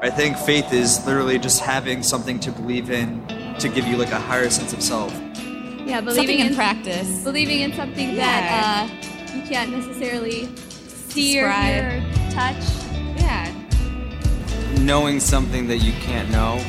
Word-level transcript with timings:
I 0.00 0.10
think 0.10 0.36
faith 0.36 0.72
is 0.72 1.04
literally 1.06 1.40
just 1.40 1.60
having 1.60 2.04
something 2.04 2.38
to 2.40 2.52
believe 2.52 2.88
in 2.88 3.26
to 3.58 3.68
give 3.68 3.84
you 3.84 3.96
like 3.96 4.12
a 4.12 4.20
higher 4.20 4.48
sense 4.48 4.72
of 4.72 4.80
self. 4.80 5.12
Yeah, 5.84 6.00
believing 6.00 6.38
in 6.38 6.48
in 6.48 6.54
practice. 6.54 7.24
believing 7.24 7.62
in 7.62 7.72
something 7.72 8.14
that 8.14 8.88
uh, 8.92 9.34
you 9.34 9.42
can't 9.42 9.72
necessarily 9.72 10.54
see 10.56 11.40
or 11.40 11.50
hear 11.50 12.04
or 12.06 12.30
touch. 12.30 12.62
Yeah. 13.16 13.52
knowing 14.82 15.18
something 15.18 15.66
that 15.66 15.78
you 15.78 15.90
can't 15.94 16.30
know. 16.30 16.64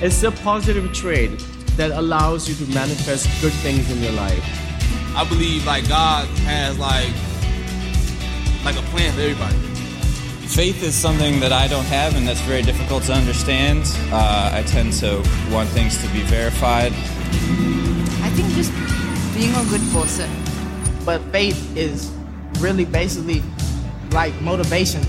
It's 0.00 0.22
a 0.22 0.32
positive 0.32 0.94
trait 0.94 1.30
that 1.76 1.90
allows 1.90 2.48
you 2.48 2.54
to 2.64 2.72
manifest 2.72 3.28
good 3.42 3.52
things 3.60 3.90
in 3.90 4.02
your 4.02 4.12
life. 4.12 4.42
I 5.14 5.28
believe 5.28 5.66
like 5.66 5.86
God 5.88 6.26
has 6.46 6.78
like 6.78 7.12
like 8.64 8.76
a 8.76 8.88
plan 8.88 9.12
for 9.12 9.20
everybody. 9.20 9.71
Faith 10.54 10.82
is 10.82 10.94
something 10.94 11.40
that 11.40 11.50
I 11.50 11.66
don't 11.66 11.86
have, 11.86 12.14
and 12.14 12.28
that's 12.28 12.42
very 12.42 12.60
difficult 12.60 13.04
to 13.04 13.14
understand. 13.14 13.84
Uh, 14.12 14.50
I 14.52 14.62
tend 14.64 14.92
to 15.00 15.16
want 15.50 15.66
things 15.70 15.96
to 16.02 16.08
be 16.12 16.20
verified. 16.24 16.92
I 16.92 18.28
think 18.34 18.52
just 18.52 18.70
being 19.34 19.54
a 19.54 19.64
good 19.70 19.80
person. 19.92 20.28
But 21.06 21.22
faith 21.32 21.74
is 21.74 22.12
really 22.60 22.84
basically 22.84 23.42
like 24.10 24.38
motivation. 24.42 25.00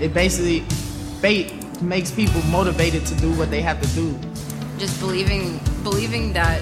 It 0.00 0.12
basically, 0.12 0.60
faith 1.20 1.80
makes 1.80 2.10
people 2.10 2.42
motivated 2.50 3.06
to 3.06 3.14
do 3.20 3.32
what 3.34 3.52
they 3.52 3.62
have 3.62 3.80
to 3.80 3.88
do. 3.94 4.18
Just 4.78 4.98
believing 4.98 5.60
believing 5.84 6.32
that 6.32 6.60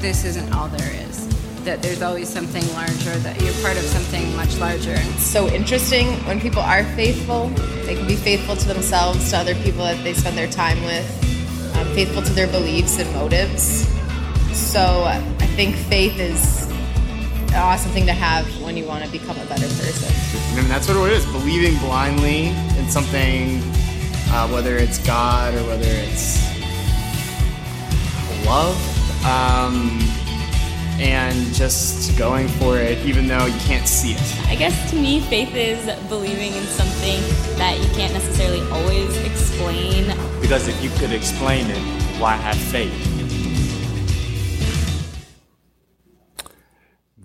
this 0.00 0.24
isn't 0.24 0.50
all 0.54 0.68
there 0.68 0.94
is. 1.06 1.27
That 1.68 1.82
there's 1.82 2.00
always 2.00 2.30
something 2.30 2.66
larger, 2.72 3.14
that 3.18 3.38
you're 3.42 3.52
part 3.60 3.76
of 3.76 3.82
something 3.82 4.34
much 4.34 4.56
larger. 4.56 4.94
It's 4.94 5.22
so 5.22 5.48
interesting 5.48 6.06
when 6.24 6.40
people 6.40 6.62
are 6.62 6.82
faithful. 6.96 7.48
They 7.84 7.94
can 7.94 8.06
be 8.06 8.16
faithful 8.16 8.56
to 8.56 8.66
themselves, 8.66 9.28
to 9.32 9.36
other 9.36 9.54
people 9.56 9.84
that 9.84 10.02
they 10.02 10.14
spend 10.14 10.38
their 10.38 10.48
time 10.48 10.82
with, 10.82 11.76
um, 11.76 11.86
faithful 11.94 12.22
to 12.22 12.32
their 12.32 12.46
beliefs 12.46 12.98
and 12.98 13.12
motives. 13.12 13.86
So 14.56 15.04
I 15.04 15.20
think 15.56 15.76
faith 15.76 16.18
is 16.18 16.70
an 17.48 17.56
awesome 17.56 17.92
thing 17.92 18.06
to 18.06 18.14
have 18.14 18.46
when 18.62 18.78
you 18.78 18.86
want 18.86 19.04
to 19.04 19.10
become 19.10 19.36
a 19.36 19.44
better 19.44 19.68
person. 19.68 20.10
And 20.56 20.66
that's 20.68 20.88
what 20.88 20.96
it 20.96 21.12
is 21.12 21.26
believing 21.26 21.76
blindly 21.80 22.46
in 22.78 22.88
something, 22.88 23.60
uh, 24.32 24.48
whether 24.48 24.78
it's 24.78 25.04
God 25.06 25.52
or 25.52 25.64
whether 25.64 25.84
it's 25.84 26.40
love, 28.46 28.74
um, 29.26 30.00
and 30.98 31.54
just 31.54 32.18
going 32.18 32.48
for 32.48 32.78
it 32.78 32.98
even 33.06 33.26
though 33.26 33.46
you 33.46 33.58
can't 33.60 33.86
see 33.86 34.12
it. 34.12 34.48
I 34.48 34.56
guess 34.56 34.90
to 34.90 34.96
me, 34.96 35.20
faith 35.20 35.54
is 35.54 35.84
believing 36.08 36.52
in 36.54 36.64
something 36.64 37.20
that 37.56 37.78
you 37.78 37.88
can't 37.94 38.12
necessarily 38.12 38.60
always 38.70 39.16
explain. 39.18 40.06
Because 40.40 40.68
if 40.68 40.82
you 40.82 40.90
could 40.98 41.12
explain 41.12 41.66
it, 41.70 41.78
why 42.20 42.34
have 42.34 42.56
faith? 42.56 43.18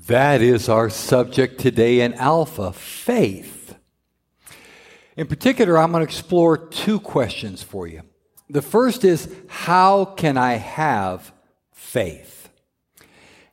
That 0.08 0.42
is 0.42 0.68
our 0.68 0.90
subject 0.90 1.60
today 1.60 2.02
in 2.02 2.14
Alpha 2.16 2.74
faith. 2.74 3.76
In 5.16 5.28
particular, 5.28 5.78
I'm 5.78 5.92
going 5.92 6.06
to 6.06 6.10
explore 6.10 6.58
two 6.58 7.00
questions 7.00 7.64
for 7.64 7.88
you. 7.88 8.02
The 8.50 8.62
first 8.62 9.06
is 9.06 9.34
how 9.48 10.06
can 10.06 10.38
I 10.38 10.56
have 10.56 11.32
faith? 11.72 12.33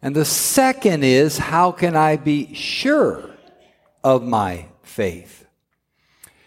And 0.02 0.16
the 0.16 0.24
second 0.24 1.04
is 1.04 1.38
how 1.38 1.72
can 1.72 1.94
I 1.94 2.16
be 2.16 2.54
sure 2.54 3.30
of 4.02 4.22
my 4.22 4.66
faith? 4.82 5.46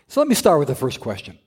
So 0.07 0.21
let 0.21 0.27
me 0.27 0.35
start 0.35 0.59
with 0.59 0.67
the 0.67 0.75
first 0.75 0.99
question. 0.99 1.37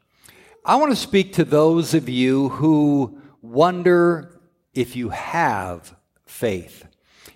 I 0.65 0.77
want 0.77 0.93
to 0.93 0.97
speak 0.97 1.35
to 1.35 1.45
those 1.45 1.95
of 1.95 2.09
you 2.09 2.49
who 2.49 3.21
wonder 3.41 4.41
if 4.75 4.97
you 4.97 5.11
have 5.11 5.95
faith. 6.27 6.85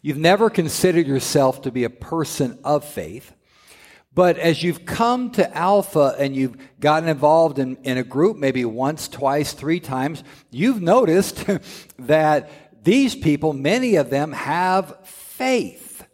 You've 0.03 0.19
never 0.19 0.51
considered 0.51 1.07
yourself 1.07 1.63
to 1.63 1.71
be 1.71 1.85
a 1.85 1.91
person 1.91 2.59
of 2.65 2.85
faith. 2.85 3.33
But 4.13 4.39
as 4.39 4.63
you've 4.63 4.85
come 4.85 5.31
to 5.33 5.57
Alpha 5.57 6.17
and 6.19 6.35
you've 6.35 6.57
gotten 6.81 7.09
involved 7.09 7.59
in, 7.59 7.77
in 7.85 7.99
a 7.99 8.03
group, 8.03 8.37
maybe 8.37 8.65
once, 8.65 9.07
twice, 9.07 9.53
three 9.53 9.79
times, 9.79 10.25
you've 10.51 10.83
noticed 10.83 11.45
that 11.99 12.51
these 12.83 13.15
people, 13.15 13.53
many 13.53 13.97
of 13.97 14.11
them, 14.11 14.33
have 14.33 15.07
faith. 15.07 16.07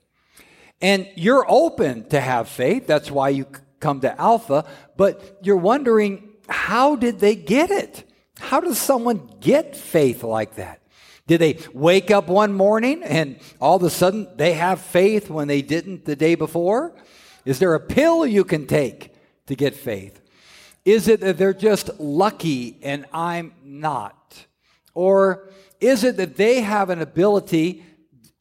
And 0.81 1.09
you're 1.15 1.47
open 1.49 2.09
to 2.09 2.21
have 2.21 2.49
faith. 2.49 2.87
That's 2.87 3.11
why 3.11 3.31
you 3.31 3.47
come 3.81 4.01
to 4.01 4.21
Alpha. 4.21 4.65
But 4.97 5.39
you're 5.43 5.57
wondering, 5.57 6.31
how 6.49 6.97
did 6.97 7.19
they 7.21 7.35
get 7.35 7.71
it? 7.71 8.05
How 8.39 8.61
does 8.61 8.79
someone 8.79 9.31
get 9.41 9.77
faith 9.77 10.23
like 10.23 10.57
that? 10.57 10.83
Did 11.27 11.41
they 11.41 11.59
wake 11.73 12.11
up 12.11 12.29
one 12.29 12.53
morning 12.53 13.03
and 13.03 13.39
all 13.61 13.77
of 13.77 13.83
a 13.83 13.91
sudden 13.91 14.29
they 14.37 14.53
have 14.53 14.81
faith 14.81 15.29
when 15.29 15.49
they 15.49 15.63
didn't 15.63 16.05
the 16.05 16.15
day 16.15 16.35
before? 16.35 16.95
Is 17.45 17.59
there 17.59 17.75
a 17.75 17.81
pill 17.81 18.27
you 18.27 18.45
can 18.45 18.67
take 18.67 19.13
to 19.47 19.57
get 19.57 19.75
faith? 19.75 20.21
Is 20.85 21.09
it 21.09 21.21
that 21.21 21.37
they're 21.37 21.55
just 21.55 21.99
lucky 21.99 22.79
and 22.83 23.07
I'm 23.13 23.55
not? 23.65 24.47
Or 24.97 25.51
is 25.79 26.05
it 26.05 26.17
that 26.17 26.37
they 26.37 26.63
have 26.63 26.89
an 26.89 27.03
ability 27.03 27.85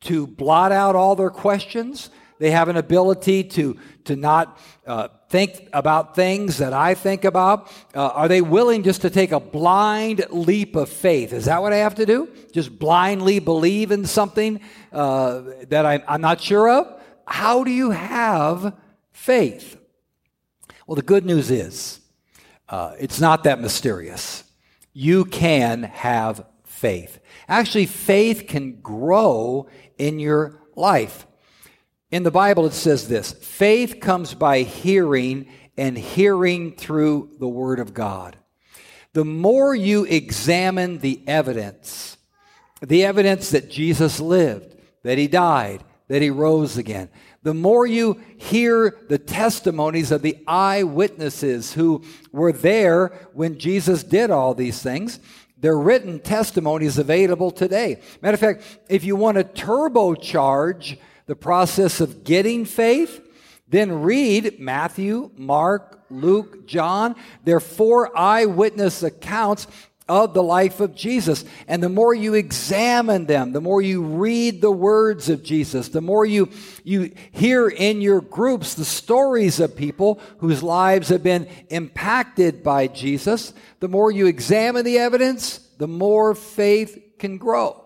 to 0.01 0.25
blot 0.25 0.71
out 0.71 0.95
all 0.95 1.13
their 1.17 1.29
questions? 1.29 2.09
They 2.39 2.51
have 2.51 2.69
an 2.69 2.77
ability 2.77 3.43
to, 3.43 3.77
to 4.05 4.15
not 4.15 4.57
uh, 4.87 5.09
think 5.29 5.67
about 5.73 6.15
things 6.15 6.59
that 6.59 6.71
I 6.71 6.93
think 6.93 7.25
about. 7.25 7.69
Uh, 7.93 8.07
are 8.07 8.29
they 8.29 8.41
willing 8.41 8.83
just 8.83 9.01
to 9.01 9.09
take 9.09 9.33
a 9.33 9.39
blind 9.39 10.25
leap 10.29 10.77
of 10.77 10.87
faith? 10.87 11.33
Is 11.33 11.45
that 11.45 11.61
what 11.61 11.73
I 11.73 11.77
have 11.77 11.95
to 11.95 12.05
do? 12.05 12.29
Just 12.53 12.79
blindly 12.79 13.39
believe 13.39 13.91
in 13.91 14.05
something 14.05 14.61
uh, 14.93 15.41
that 15.67 15.85
I'm, 15.85 16.03
I'm 16.07 16.21
not 16.21 16.39
sure 16.39 16.69
of? 16.69 17.01
How 17.27 17.65
do 17.65 17.71
you 17.71 17.91
have 17.91 18.73
faith? 19.11 19.77
Well, 20.87 20.95
the 20.95 21.01
good 21.01 21.25
news 21.25 21.51
is 21.51 21.99
uh, 22.69 22.93
it's 22.97 23.19
not 23.19 23.43
that 23.43 23.59
mysterious. 23.59 24.44
You 24.97 25.25
can 25.25 25.83
have 25.83 26.45
faith. 26.63 27.19
Actually, 27.49 27.85
faith 27.85 28.47
can 28.47 28.79
grow 28.79 29.67
in 29.97 30.19
your 30.19 30.61
life. 30.73 31.27
In 32.11 32.23
the 32.23 32.31
Bible, 32.31 32.65
it 32.65 32.71
says 32.71 33.09
this 33.09 33.33
faith 33.33 33.99
comes 33.99 34.33
by 34.33 34.61
hearing, 34.61 35.47
and 35.75 35.97
hearing 35.97 36.71
through 36.77 37.31
the 37.41 37.47
Word 37.47 37.79
of 37.79 37.93
God. 37.93 38.37
The 39.11 39.25
more 39.25 39.75
you 39.75 40.05
examine 40.05 40.99
the 40.99 41.21
evidence, 41.27 42.15
the 42.81 43.03
evidence 43.03 43.49
that 43.49 43.69
Jesus 43.69 44.21
lived, 44.21 44.77
that 45.03 45.17
He 45.17 45.27
died, 45.27 45.83
that 46.07 46.21
He 46.21 46.29
rose 46.29 46.77
again, 46.77 47.09
the 47.45 47.53
more 47.53 47.85
you 47.85 48.19
hear 48.37 48.97
the 49.07 49.19
testimonies 49.19 50.09
of 50.09 50.23
the 50.23 50.35
eyewitnesses 50.47 51.73
who 51.73 52.03
were 52.31 52.51
there 52.51 53.09
when 53.33 53.59
Jesus 53.59 54.01
did 54.01 54.31
all 54.31 54.55
these 54.55 54.81
things, 54.81 55.19
their 55.55 55.77
written 55.77 56.19
testimonies 56.19 56.97
available 56.97 57.51
today. 57.51 58.01
Matter 58.23 58.33
of 58.33 58.39
fact, 58.39 58.79
if 58.89 59.03
you 59.03 59.15
want 59.15 59.37
to 59.37 59.43
turbocharge 59.43 60.97
the 61.27 61.35
process 61.35 62.01
of 62.01 62.23
getting 62.23 62.65
faith, 62.65 63.21
then 63.67 64.01
read 64.01 64.59
Matthew, 64.59 65.29
Mark, 65.37 66.03
Luke, 66.09 66.65
John. 66.65 67.13
They're 67.43 67.59
four 67.59 68.17
eyewitness 68.17 69.03
accounts 69.03 69.67
of 70.07 70.33
the 70.33 70.43
life 70.43 70.79
of 70.79 70.95
Jesus. 70.95 71.43
And 71.67 71.81
the 71.81 71.89
more 71.89 72.13
you 72.13 72.35
examine 72.35 73.25
them, 73.25 73.53
the 73.53 73.61
more 73.61 73.81
you 73.81 74.03
read 74.03 74.61
the 74.61 74.71
words 74.71 75.29
of 75.29 75.43
Jesus, 75.43 75.89
the 75.89 76.01
more 76.01 76.25
you, 76.25 76.49
you 76.83 77.11
hear 77.31 77.67
in 77.67 78.01
your 78.01 78.21
groups 78.21 78.75
the 78.75 78.85
stories 78.85 79.59
of 79.59 79.75
people 79.75 80.19
whose 80.37 80.61
lives 80.61 81.09
have 81.09 81.23
been 81.23 81.47
impacted 81.69 82.63
by 82.63 82.87
Jesus, 82.87 83.53
the 83.79 83.87
more 83.87 84.11
you 84.11 84.27
examine 84.27 84.85
the 84.85 84.99
evidence, 84.99 85.57
the 85.79 85.87
more 85.87 86.35
faith 86.35 87.17
can 87.17 87.37
grow. 87.37 87.81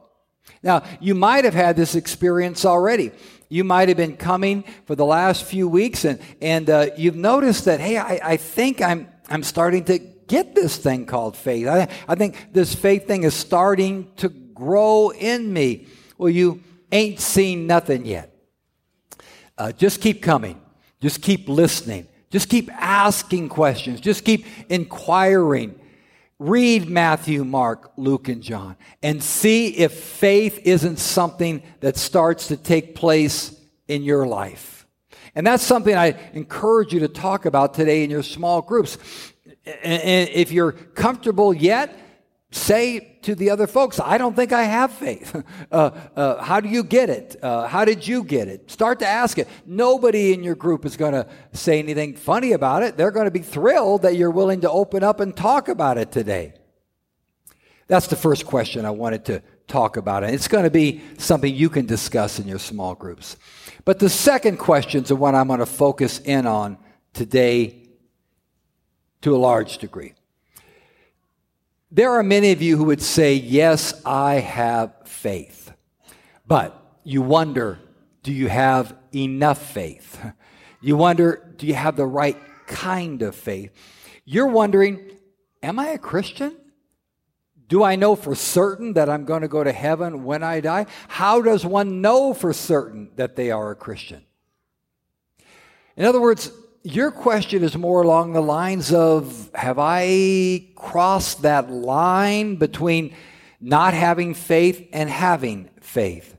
Now, 0.62 0.84
you 1.00 1.16
might 1.16 1.46
have 1.46 1.54
had 1.54 1.78
this 1.78 1.96
experience 1.96 2.66
already. 2.66 3.12
You 3.48 3.64
might 3.64 3.88
have 3.88 3.98
been 3.98 4.18
coming 4.18 4.64
for 4.86 4.96
the 4.96 5.06
last 5.06 5.46
few 5.46 5.70
weeks 5.70 6.04
and, 6.04 6.20
and 6.42 6.70
uh, 6.70 6.88
you've 6.98 7.16
noticed 7.16 7.66
that, 7.66 7.80
hey, 7.80 7.98
I, 7.98 8.20
I 8.22 8.38
think 8.38 8.82
I'm, 8.82 9.08
I'm 9.30 9.42
starting 9.42 9.86
to 9.86 10.00
get 10.30 10.56
this 10.56 10.78
thing 10.78 11.06
called 11.06 11.36
faith. 11.36 11.68
I, 11.68 11.90
I 12.08 12.16
think 12.16 12.54
this 12.54 12.74
faith 12.74 13.06
thing 13.08 13.24
is 13.24 13.34
starting 13.34 14.14
to 14.18 14.30
grow 14.30 15.10
in 15.10 15.52
me. 15.52 15.88
Well, 16.18 16.30
you 16.30 16.64
ain't 16.92 17.20
seen 17.20 17.68
nothing 17.68 18.06
yet. 18.06 18.34
Uh, 19.58 19.74
just 19.74 20.00
keep 20.00 20.22
coming. 20.22 20.62
Just 21.02 21.22
keep 21.22 21.50
listening. 21.50 22.08
Just 22.30 22.50
keep 22.50 22.72
asking 22.72 23.50
questions. 23.50 24.00
Just 24.00 24.24
keep 24.24 24.46
inquiring. 24.70 25.78
Read 26.38 26.90
Matthew, 26.90 27.44
Mark, 27.44 27.92
Luke, 27.98 28.30
and 28.30 28.42
John 28.42 28.78
and 29.04 29.22
see 29.22 29.68
if 29.76 29.92
faith 29.92 30.62
isn't 30.64 30.98
something 30.98 31.62
that 31.81 31.98
starts 31.98 32.48
to 32.48 32.56
take 32.56 32.96
place 32.96 33.60
in 33.90 34.04
your 34.04 34.26
life. 34.26 34.80
And 35.36 35.46
that's 35.46 35.64
something 35.64 35.96
I 35.96 36.16
encourage 36.34 36.94
you 36.94 37.02
to 37.02 37.08
talk 37.08 37.46
about 37.46 37.74
today 37.74 38.04
in 38.04 38.10
your 38.10 38.24
small 38.24 38.62
groups. 38.62 38.98
And 39.83 40.30
if 40.30 40.51
you're 40.51 40.71
comfortable 40.71 41.54
yet, 41.54 41.98
say 42.51 43.18
to 43.21 43.36
the 43.36 43.50
other 43.50 43.68
folks, 43.68 44.00
I 44.00 44.18
don't 44.18 44.36
think 44.36 44.51
I 44.51 44.63
have 44.63 44.92
faith. 44.92 45.36
Uh, 45.71 45.92
uh, 46.16 46.42
how 46.42 46.60
do 46.60 46.68
you 46.68 46.83
get 46.83 47.12
it? 47.12 47.36
Uh, 47.44 47.68
how 47.68 47.86
did 47.86 48.07
you 48.07 48.24
get 48.24 48.48
it? 48.48 48.71
Start 48.71 49.00
to 49.00 49.07
ask 49.07 49.38
it. 49.38 49.48
Nobody 49.68 50.33
in 50.33 50.44
your 50.44 50.56
group 50.56 50.83
is 50.83 50.98
going 50.98 51.13
to 51.13 51.27
say 51.54 51.77
anything 51.77 52.16
funny 52.16 52.54
about 52.54 52.81
it. 52.81 52.98
They're 52.98 53.12
going 53.12 53.25
to 53.25 53.31
be 53.31 53.42
thrilled 53.42 54.01
that 54.01 54.16
you're 54.16 54.31
willing 54.31 54.62
to 54.62 54.71
open 54.71 55.04
up 55.04 55.19
and 55.19 55.36
talk 55.36 55.68
about 55.68 56.00
it 56.00 56.12
today. 56.12 56.54
That's 57.88 58.07
the 58.07 58.16
first 58.16 58.48
question 58.48 58.83
I 58.83 58.89
wanted 58.89 59.25
to 59.25 59.44
talk 59.68 59.95
about. 59.95 60.24
And 60.24 60.33
it's 60.33 60.48
going 60.48 60.63
to 60.63 60.71
be 60.71 61.01
something 61.19 61.54
you 61.54 61.69
can 61.69 61.86
discuss 61.86 62.39
in 62.39 62.48
your 62.48 62.60
small 62.60 62.95
groups. 62.95 63.38
But 63.86 64.00
the 64.00 64.10
second 64.10 64.57
question 64.57 65.04
is 65.04 65.10
the 65.10 65.16
one 65.16 65.36
I'm 65.36 65.48
going 65.48 65.60
to 65.60 65.68
focus 65.68 66.19
in 66.19 66.48
on 66.48 66.80
today 67.13 67.89
to 69.21 69.36
a 69.36 69.38
large 69.38 69.77
degree. 69.77 70.13
There 71.92 72.12
are 72.12 72.24
many 72.24 72.51
of 72.51 72.62
you 72.62 72.77
who 72.77 72.86
would 72.86 73.01
say, 73.01 73.33
Yes, 73.33 74.00
I 74.06 74.36
have 74.36 74.94
faith. 75.06 75.71
But 76.45 76.75
you 77.04 77.21
wonder, 77.21 77.80
do 78.24 78.31
you 78.31 78.48
have 78.48 78.95
enough 79.13 79.71
faith? 79.71 80.19
You 80.81 80.95
wonder, 80.95 81.54
do 81.57 81.68
you 81.68 81.74
have 81.74 81.95
the 81.95 82.06
right 82.06 82.38
kind 82.68 83.21
of 83.21 83.36
faith? 83.36 83.71
You're 84.24 84.48
wondering, 84.48 85.12
Am 85.62 85.80
I 85.80 85.89
a 85.89 85.98
Christian? 85.98 86.56
Do 87.68 87.83
I 87.83 87.95
know 87.95 88.16
for 88.16 88.33
certain 88.33 88.94
that 88.94 89.10
I'm 89.10 89.25
going 89.25 89.42
to 89.42 89.48
go 89.48 89.63
to 89.63 89.71
heaven 89.71 90.24
when 90.24 90.42
I 90.42 90.60
die? 90.60 90.88
How 91.07 91.42
does 91.42 91.66
one 91.66 92.01
know 92.01 92.33
for 92.33 92.51
certain 92.51 93.12
that 93.16 93.36
they 93.36 93.51
are 93.51 93.71
a 93.71 93.75
Christian? 93.75 94.24
In 95.95 96.06
other 96.06 96.21
words, 96.21 96.51
your 96.96 97.12
question 97.12 97.64
is 97.64 97.78
more 97.78 98.02
along 98.02 98.34
the 98.34 98.42
lines 98.42 98.92
of 98.92 99.50
Have 99.54 99.78
I 99.80 100.68
crossed 100.76 101.44
that 101.44 101.70
line 101.70 102.56
between 102.56 103.14
not 103.62 103.94
having 103.94 104.34
faith 104.34 104.88
and 104.92 105.10
having 105.10 105.70
faith? 105.82 106.36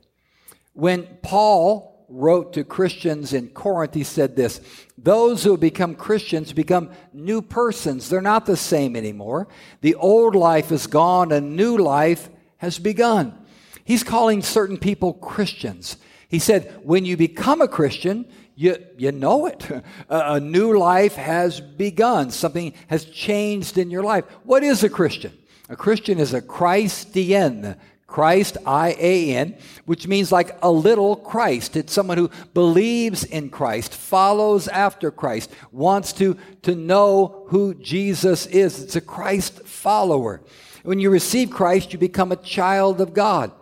When 0.73 1.07
Paul 1.21 2.05
wrote 2.09 2.53
to 2.53 2.63
Christians 2.63 3.33
in 3.33 3.49
Corinth, 3.49 3.93
he 3.93 4.03
said 4.03 4.35
this 4.35 4.61
Those 4.97 5.43
who 5.43 5.57
become 5.57 5.95
Christians 5.95 6.53
become 6.53 6.91
new 7.13 7.41
persons. 7.41 8.09
They're 8.09 8.21
not 8.21 8.45
the 8.45 8.57
same 8.57 8.95
anymore. 8.95 9.47
The 9.81 9.95
old 9.95 10.35
life 10.35 10.71
is 10.71 10.87
gone, 10.87 11.31
a 11.31 11.41
new 11.41 11.77
life 11.77 12.29
has 12.57 12.77
begun. 12.77 13.37
He's 13.83 14.03
calling 14.03 14.41
certain 14.41 14.77
people 14.77 15.13
Christians. 15.13 15.97
He 16.27 16.39
said, 16.39 16.79
When 16.83 17.03
you 17.03 17.17
become 17.17 17.61
a 17.61 17.67
Christian, 17.67 18.25
you, 18.55 18.77
you 18.97 19.11
know 19.11 19.45
it. 19.45 19.67
A, 20.09 20.33
a 20.33 20.39
new 20.39 20.77
life 20.77 21.15
has 21.15 21.59
begun. 21.61 22.31
Something 22.31 22.73
has 22.87 23.05
changed 23.05 23.77
in 23.77 23.89
your 23.89 24.03
life. 24.03 24.25
What 24.43 24.63
is 24.63 24.83
a 24.83 24.89
Christian? 24.89 25.37
A 25.69 25.75
Christian 25.75 26.19
is 26.19 26.33
a 26.33 26.41
Christian. 26.41 27.75
Christ, 28.11 28.57
I 28.65 28.93
A 28.99 29.35
N, 29.35 29.57
which 29.85 30.05
means 30.05 30.33
like 30.33 30.57
a 30.61 30.69
little 30.69 31.15
Christ. 31.15 31.77
It's 31.77 31.93
someone 31.93 32.17
who 32.17 32.29
believes 32.53 33.23
in 33.23 33.49
Christ, 33.49 33.93
follows 33.93 34.67
after 34.67 35.11
Christ, 35.11 35.49
wants 35.71 36.11
to, 36.13 36.35
to 36.63 36.75
know 36.75 37.45
who 37.47 37.73
Jesus 37.73 38.47
is. 38.47 38.83
It's 38.83 38.97
a 38.97 39.01
Christ 39.01 39.65
follower. 39.65 40.41
When 40.83 40.99
you 40.99 41.09
receive 41.09 41.51
Christ, 41.51 41.93
you 41.93 41.99
become 41.99 42.33
a 42.33 42.35
child 42.35 42.99
of 42.99 43.13
God. 43.13 43.53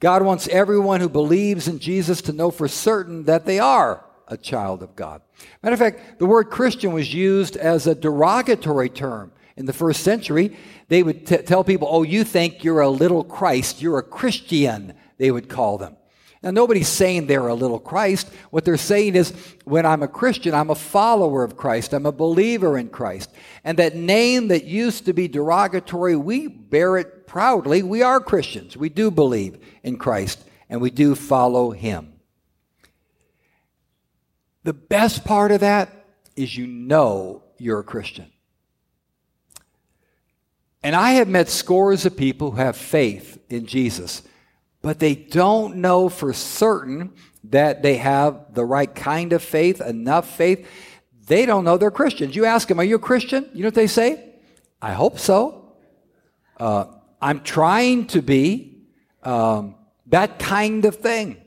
God 0.00 0.22
wants 0.22 0.48
everyone 0.48 1.00
who 1.00 1.08
believes 1.08 1.66
in 1.66 1.78
Jesus 1.78 2.20
to 2.22 2.34
know 2.34 2.50
for 2.50 2.68
certain 2.68 3.24
that 3.24 3.46
they 3.46 3.58
are 3.58 4.04
a 4.28 4.36
child 4.36 4.82
of 4.82 4.94
God. 4.94 5.22
Matter 5.62 5.74
of 5.74 5.80
fact, 5.80 6.18
the 6.18 6.26
word 6.26 6.44
Christian 6.44 6.92
was 6.92 7.12
used 7.12 7.56
as 7.56 7.86
a 7.86 7.94
derogatory 7.94 8.88
term 8.88 9.32
in 9.56 9.66
the 9.66 9.72
first 9.72 10.02
century. 10.02 10.56
They 10.88 11.02
would 11.02 11.26
t- 11.26 11.38
tell 11.38 11.64
people, 11.64 11.88
oh, 11.90 12.02
you 12.02 12.24
think 12.24 12.62
you're 12.62 12.80
a 12.80 12.88
little 12.88 13.24
Christ, 13.24 13.82
you're 13.82 13.98
a 13.98 14.02
Christian, 14.02 14.94
they 15.16 15.30
would 15.30 15.48
call 15.48 15.78
them. 15.78 15.96
Now, 16.42 16.52
nobody's 16.52 16.88
saying 16.88 17.26
they're 17.26 17.48
a 17.48 17.54
little 17.54 17.80
Christ. 17.80 18.28
What 18.50 18.64
they're 18.64 18.76
saying 18.76 19.16
is, 19.16 19.32
when 19.64 19.84
I'm 19.84 20.04
a 20.04 20.08
Christian, 20.08 20.54
I'm 20.54 20.70
a 20.70 20.76
follower 20.76 21.42
of 21.42 21.56
Christ. 21.56 21.92
I'm 21.92 22.06
a 22.06 22.12
believer 22.12 22.78
in 22.78 22.90
Christ. 22.90 23.32
And 23.64 23.76
that 23.78 23.96
name 23.96 24.48
that 24.48 24.64
used 24.64 25.06
to 25.06 25.12
be 25.12 25.26
derogatory, 25.26 26.14
we 26.14 26.46
bear 26.46 26.96
it 26.96 27.26
proudly. 27.26 27.82
We 27.82 28.02
are 28.02 28.20
Christians. 28.20 28.76
We 28.76 28.88
do 28.88 29.10
believe 29.10 29.58
in 29.82 29.98
Christ, 29.98 30.44
and 30.68 30.80
we 30.80 30.90
do 30.90 31.16
follow 31.16 31.72
Him. 31.72 32.12
The 34.68 34.74
best 34.74 35.24
part 35.24 35.50
of 35.50 35.60
that 35.60 36.04
is 36.36 36.54
you 36.54 36.66
know 36.66 37.42
you're 37.56 37.78
a 37.78 37.82
Christian. 37.82 38.30
And 40.82 40.94
I 40.94 41.12
have 41.12 41.26
met 41.26 41.48
scores 41.48 42.04
of 42.04 42.18
people 42.18 42.50
who 42.50 42.58
have 42.58 42.76
faith 42.76 43.38
in 43.48 43.64
Jesus, 43.64 44.22
but 44.82 44.98
they 44.98 45.14
don't 45.14 45.76
know 45.76 46.10
for 46.10 46.34
certain 46.34 47.14
that 47.44 47.80
they 47.82 47.96
have 47.96 48.52
the 48.52 48.66
right 48.66 48.94
kind 48.94 49.32
of 49.32 49.42
faith, 49.42 49.80
enough 49.80 50.36
faith. 50.36 50.68
They 51.26 51.46
don't 51.46 51.64
know 51.64 51.78
they're 51.78 51.90
Christians. 51.90 52.36
You 52.36 52.44
ask 52.44 52.68
them, 52.68 52.78
Are 52.78 52.84
you 52.84 52.96
a 52.96 52.98
Christian? 52.98 53.48
You 53.54 53.62
know 53.62 53.68
what 53.68 53.74
they 53.74 53.86
say? 53.86 54.34
I 54.82 54.92
hope 54.92 55.18
so. 55.18 55.76
Uh, 56.58 56.84
I'm 57.22 57.40
trying 57.40 58.06
to 58.08 58.20
be 58.20 58.82
um, 59.22 59.76
that 60.08 60.38
kind 60.38 60.84
of 60.84 60.96
thing. 60.96 61.38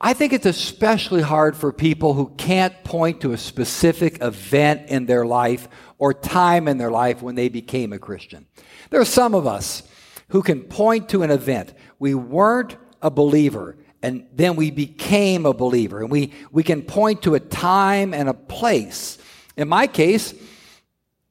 I 0.00 0.14
think 0.14 0.32
it's 0.32 0.46
especially 0.46 1.20
hard 1.20 1.56
for 1.56 1.72
people 1.72 2.14
who 2.14 2.32
can't 2.38 2.84
point 2.84 3.20
to 3.20 3.32
a 3.32 3.38
specific 3.38 4.22
event 4.22 4.88
in 4.88 5.04
their 5.04 5.26
life 5.26 5.68
or 5.98 6.14
time 6.14 6.68
in 6.68 6.78
their 6.78 6.90
life 6.90 7.20
when 7.20 7.34
they 7.34 7.50
became 7.50 7.92
a 7.92 7.98
Christian. 7.98 8.46
There 8.88 9.00
are 9.00 9.04
some 9.04 9.34
of 9.34 9.46
us 9.46 9.82
who 10.28 10.42
can 10.42 10.62
point 10.62 11.10
to 11.10 11.22
an 11.22 11.30
event. 11.30 11.74
We 11.98 12.14
weren't 12.14 12.78
a 13.02 13.10
believer 13.10 13.76
and 14.02 14.26
then 14.32 14.56
we 14.56 14.70
became 14.70 15.44
a 15.44 15.52
believer. 15.52 16.00
And 16.00 16.10
we, 16.10 16.32
we 16.50 16.62
can 16.62 16.82
point 16.82 17.22
to 17.22 17.34
a 17.34 17.40
time 17.40 18.14
and 18.14 18.28
a 18.28 18.34
place. 18.34 19.18
In 19.56 19.68
my 19.68 19.86
case, 19.86 20.32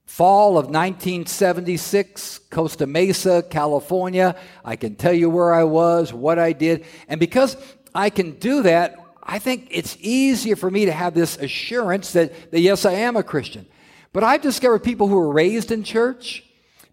fall 0.05 0.57
of 0.57 0.65
1976, 0.65 2.39
Costa 2.51 2.85
Mesa, 2.85 3.43
California. 3.49 4.35
I 4.63 4.75
can 4.75 4.95
tell 4.95 5.13
you 5.13 5.29
where 5.29 5.53
I 5.53 5.63
was, 5.63 6.13
what 6.13 6.37
I 6.37 6.53
did. 6.53 6.85
And 7.07 7.19
because 7.19 7.57
I 7.93 8.09
can 8.09 8.31
do 8.31 8.63
that, 8.63 8.97
I 9.29 9.37
think 9.37 9.67
it's 9.69 9.95
easier 9.99 10.55
for 10.55 10.71
me 10.71 10.85
to 10.85 10.91
have 10.91 11.13
this 11.13 11.37
assurance 11.37 12.13
that, 12.13 12.51
that 12.51 12.59
yes, 12.61 12.83
I 12.85 12.93
am 12.93 13.15
a 13.15 13.23
Christian. 13.23 13.67
But 14.11 14.23
I've 14.23 14.41
discovered 14.41 14.79
people 14.79 15.07
who 15.07 15.15
were 15.15 15.31
raised 15.31 15.71
in 15.71 15.83
church, 15.83 16.43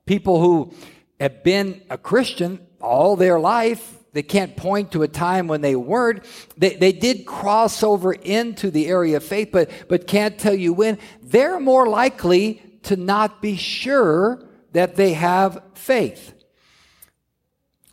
people 0.05 0.41
who 0.41 0.75
have 1.19 1.43
been 1.43 1.81
a 1.89 1.97
Christian 1.97 2.61
all 2.79 3.17
their 3.17 3.41
life, 3.41 3.97
they 4.13 4.23
can't 4.23 4.57
point 4.57 4.93
to 4.93 5.03
a 5.03 5.09
time 5.09 5.47
when 5.47 5.61
they 5.61 5.77
weren't. 5.77 6.25
They, 6.57 6.77
they 6.77 6.93
did 6.93 7.27
cross 7.27 7.83
over 7.83 8.13
into 8.13 8.71
the 8.71 8.87
area 8.87 9.19
of 9.19 9.25
faith, 9.25 9.51
but, 9.53 9.71
but 9.89 10.07
can't 10.07 10.39
tell 10.39 10.55
you 10.55 10.73
when. 10.73 10.99
They're 11.23 11.61
more 11.61 11.87
likely 11.87 12.63
to 12.85 12.97
not 12.97 13.43
be 13.43 13.57
sure 13.57 14.43
that 14.73 14.97
they 14.97 15.13
have 15.13 15.63
faith. 15.75 16.33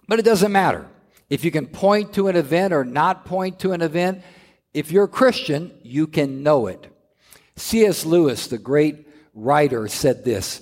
But 0.07 0.19
it 0.19 0.23
doesn't 0.23 0.51
matter. 0.51 0.87
If 1.33 1.43
you 1.43 1.49
can 1.49 1.65
point 1.65 2.13
to 2.13 2.27
an 2.27 2.35
event 2.35 2.75
or 2.75 2.85
not 2.85 3.25
point 3.25 3.57
to 3.61 3.71
an 3.71 3.81
event, 3.81 4.21
if 4.71 4.91
you're 4.91 5.05
a 5.05 5.07
Christian, 5.07 5.73
you 5.81 6.05
can 6.05 6.43
know 6.43 6.67
it. 6.67 6.85
C.S. 7.55 8.05
Lewis, 8.05 8.45
the 8.45 8.59
great 8.59 9.07
writer, 9.33 9.87
said 9.87 10.23
this 10.23 10.61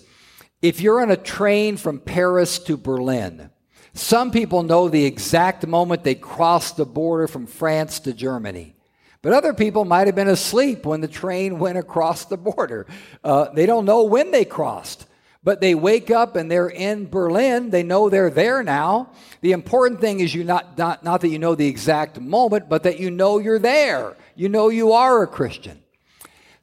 If 0.61 0.79
you're 0.79 1.01
on 1.01 1.11
a 1.11 1.17
train 1.17 1.75
from 1.75 1.99
Paris 1.99 2.57
to 2.59 2.77
Berlin, 2.77 3.49
some 3.93 4.31
people 4.31 4.63
know 4.63 4.87
the 4.87 5.03
exact 5.03 5.67
moment 5.67 6.05
they 6.05 6.15
crossed 6.15 6.77
the 6.77 6.85
border 6.85 7.27
from 7.27 7.47
France 7.47 7.99
to 7.99 8.13
Germany. 8.13 8.73
But 9.21 9.33
other 9.33 9.53
people 9.53 9.83
might 9.83 10.07
have 10.07 10.15
been 10.15 10.29
asleep 10.29 10.85
when 10.85 11.01
the 11.01 11.09
train 11.09 11.59
went 11.59 11.79
across 11.79 12.23
the 12.23 12.37
border. 12.37 12.87
Uh, 13.25 13.49
they 13.49 13.65
don't 13.65 13.83
know 13.83 14.03
when 14.03 14.31
they 14.31 14.45
crossed 14.45 15.05
but 15.43 15.61
they 15.61 15.73
wake 15.73 16.11
up 16.11 16.35
and 16.35 16.51
they're 16.51 16.69
in 16.69 17.09
Berlin. 17.09 17.69
They 17.71 17.83
know 17.83 18.09
they're 18.09 18.29
there 18.29 18.63
now. 18.63 19.11
The 19.41 19.53
important 19.53 19.99
thing 19.99 20.19
is 20.19 20.33
you 20.35 20.43
not, 20.43 20.77
not, 20.77 21.03
not 21.03 21.21
that 21.21 21.29
you 21.29 21.39
know 21.39 21.55
the 21.55 21.67
exact 21.67 22.19
moment, 22.19 22.69
but 22.69 22.83
that 22.83 22.99
you 22.99 23.09
know 23.09 23.39
you're 23.39 23.59
there. 23.59 24.15
You 24.35 24.49
know 24.49 24.69
you 24.69 24.91
are 24.91 25.23
a 25.23 25.27
Christian. 25.27 25.81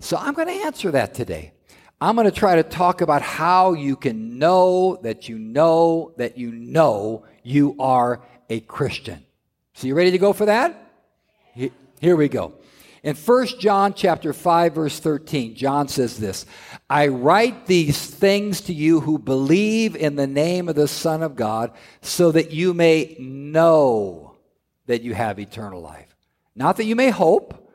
So 0.00 0.16
I'm 0.16 0.34
going 0.34 0.48
to 0.48 0.64
answer 0.64 0.92
that 0.92 1.14
today. 1.14 1.52
I'm 2.00 2.14
going 2.14 2.26
to 2.26 2.36
try 2.36 2.54
to 2.54 2.62
talk 2.62 3.00
about 3.00 3.22
how 3.22 3.72
you 3.72 3.96
can 3.96 4.38
know 4.38 5.00
that 5.02 5.28
you 5.28 5.36
know 5.38 6.12
that 6.16 6.38
you 6.38 6.52
know 6.52 7.24
you 7.42 7.74
are 7.80 8.20
a 8.48 8.60
Christian. 8.60 9.24
So 9.74 9.88
you 9.88 9.96
ready 9.96 10.12
to 10.12 10.18
go 10.18 10.32
for 10.32 10.46
that? 10.46 10.84
Here 11.54 12.14
we 12.14 12.28
go. 12.28 12.54
In 13.08 13.16
1 13.16 13.46
John 13.58 13.94
chapter 13.94 14.34
5 14.34 14.74
verse 14.74 15.00
13, 15.00 15.54
John 15.54 15.88
says 15.88 16.18
this, 16.18 16.44
I 16.90 17.06
write 17.06 17.64
these 17.64 17.98
things 18.04 18.60
to 18.62 18.74
you 18.74 19.00
who 19.00 19.18
believe 19.18 19.96
in 19.96 20.16
the 20.16 20.26
name 20.26 20.68
of 20.68 20.74
the 20.74 20.88
Son 20.88 21.22
of 21.22 21.34
God 21.34 21.72
so 22.02 22.30
that 22.32 22.50
you 22.50 22.74
may 22.74 23.16
know 23.18 24.36
that 24.84 25.00
you 25.00 25.14
have 25.14 25.38
eternal 25.38 25.80
life. 25.80 26.14
Not 26.54 26.76
that 26.76 26.84
you 26.84 26.94
may 26.94 27.08
hope, 27.08 27.72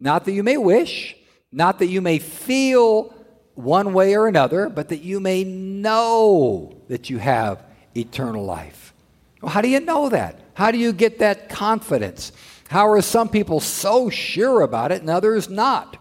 not 0.00 0.24
that 0.24 0.32
you 0.32 0.42
may 0.42 0.56
wish, 0.56 1.14
Not 1.52 1.78
that 1.80 1.86
you 1.86 2.00
may 2.00 2.18
feel 2.18 3.14
one 3.54 3.92
way 3.92 4.16
or 4.16 4.26
another, 4.26 4.70
but 4.70 4.88
that 4.88 5.02
you 5.02 5.20
may 5.20 5.44
know 5.44 6.82
that 6.88 7.10
you 7.10 7.18
have 7.18 7.62
eternal 7.94 8.44
life. 8.44 8.94
Well, 9.42 9.52
how 9.52 9.60
do 9.60 9.68
you 9.68 9.80
know 9.80 10.08
that? 10.08 10.40
How 10.54 10.70
do 10.70 10.78
you 10.78 10.92
get 10.92 11.18
that 11.18 11.50
confidence? 11.50 12.32
How 12.72 12.88
are 12.88 13.02
some 13.02 13.28
people 13.28 13.60
so 13.60 14.08
sure 14.08 14.62
about 14.62 14.92
it 14.92 15.02
and 15.02 15.10
others 15.10 15.50
not? 15.50 15.98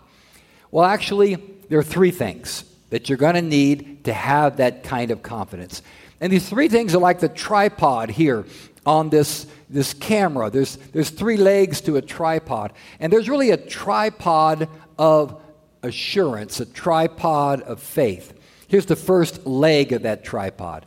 Well, 0.71 0.85
actually, 0.85 1.35
there 1.67 1.77
are 1.77 1.83
three 1.83 2.11
things 2.11 2.63
that 2.91 3.09
you're 3.09 3.17
going 3.17 3.35
to 3.35 3.41
need 3.41 4.05
to 4.05 4.13
have 4.13 4.55
that 4.55 4.81
kind 4.81 5.11
of 5.11 5.21
confidence. 5.21 5.81
And 6.21 6.31
these 6.31 6.47
three 6.47 6.69
things 6.69 6.95
are 6.95 6.99
like 6.99 7.19
the 7.19 7.27
tripod 7.27 8.09
here 8.09 8.45
on 8.85 9.09
this, 9.09 9.47
this 9.69 9.93
camera. 9.93 10.49
There's, 10.49 10.77
there's 10.93 11.09
three 11.09 11.35
legs 11.35 11.81
to 11.81 11.97
a 11.97 12.01
tripod. 12.01 12.71
And 13.01 13.11
there's 13.11 13.27
really 13.27 13.49
a 13.49 13.57
tripod 13.57 14.69
of 14.97 15.41
assurance, 15.83 16.61
a 16.61 16.65
tripod 16.65 17.63
of 17.63 17.81
faith. 17.81 18.33
Here's 18.69 18.85
the 18.85 18.95
first 18.95 19.45
leg 19.45 19.91
of 19.91 20.03
that 20.03 20.23
tripod. 20.23 20.85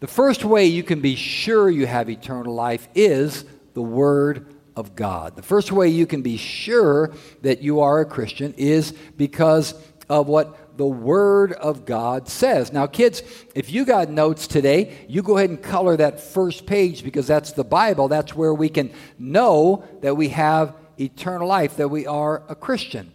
The 0.00 0.06
first 0.06 0.46
way 0.46 0.64
you 0.64 0.82
can 0.82 1.02
be 1.02 1.14
sure 1.14 1.68
you 1.68 1.86
have 1.86 2.08
eternal 2.08 2.54
life 2.54 2.88
is 2.94 3.44
the 3.74 3.82
Word 3.82 4.55
of 4.76 4.94
God. 4.94 5.34
The 5.34 5.42
first 5.42 5.72
way 5.72 5.88
you 5.88 6.06
can 6.06 6.22
be 6.22 6.36
sure 6.36 7.12
that 7.42 7.62
you 7.62 7.80
are 7.80 8.00
a 8.00 8.04
Christian 8.04 8.54
is 8.56 8.92
because 9.16 9.74
of 10.08 10.28
what 10.28 10.76
the 10.76 10.86
Word 10.86 11.52
of 11.52 11.86
God 11.86 12.28
says. 12.28 12.72
Now, 12.72 12.86
kids, 12.86 13.22
if 13.54 13.70
you 13.72 13.84
got 13.84 14.10
notes 14.10 14.46
today, 14.46 14.96
you 15.08 15.22
go 15.22 15.38
ahead 15.38 15.50
and 15.50 15.62
color 15.62 15.96
that 15.96 16.20
first 16.20 16.66
page 16.66 17.02
because 17.02 17.26
that's 17.26 17.52
the 17.52 17.64
Bible. 17.64 18.08
That's 18.08 18.34
where 18.34 18.54
we 18.54 18.68
can 18.68 18.92
know 19.18 19.84
that 20.02 20.16
we 20.16 20.28
have 20.28 20.74
eternal 21.00 21.48
life, 21.48 21.76
that 21.76 21.88
we 21.88 22.06
are 22.06 22.42
a 22.48 22.54
Christian. 22.54 23.10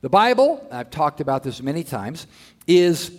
The 0.00 0.08
Bible, 0.08 0.66
I've 0.70 0.90
talked 0.90 1.20
about 1.20 1.42
this 1.42 1.62
many 1.62 1.84
times, 1.84 2.26
is 2.66 3.10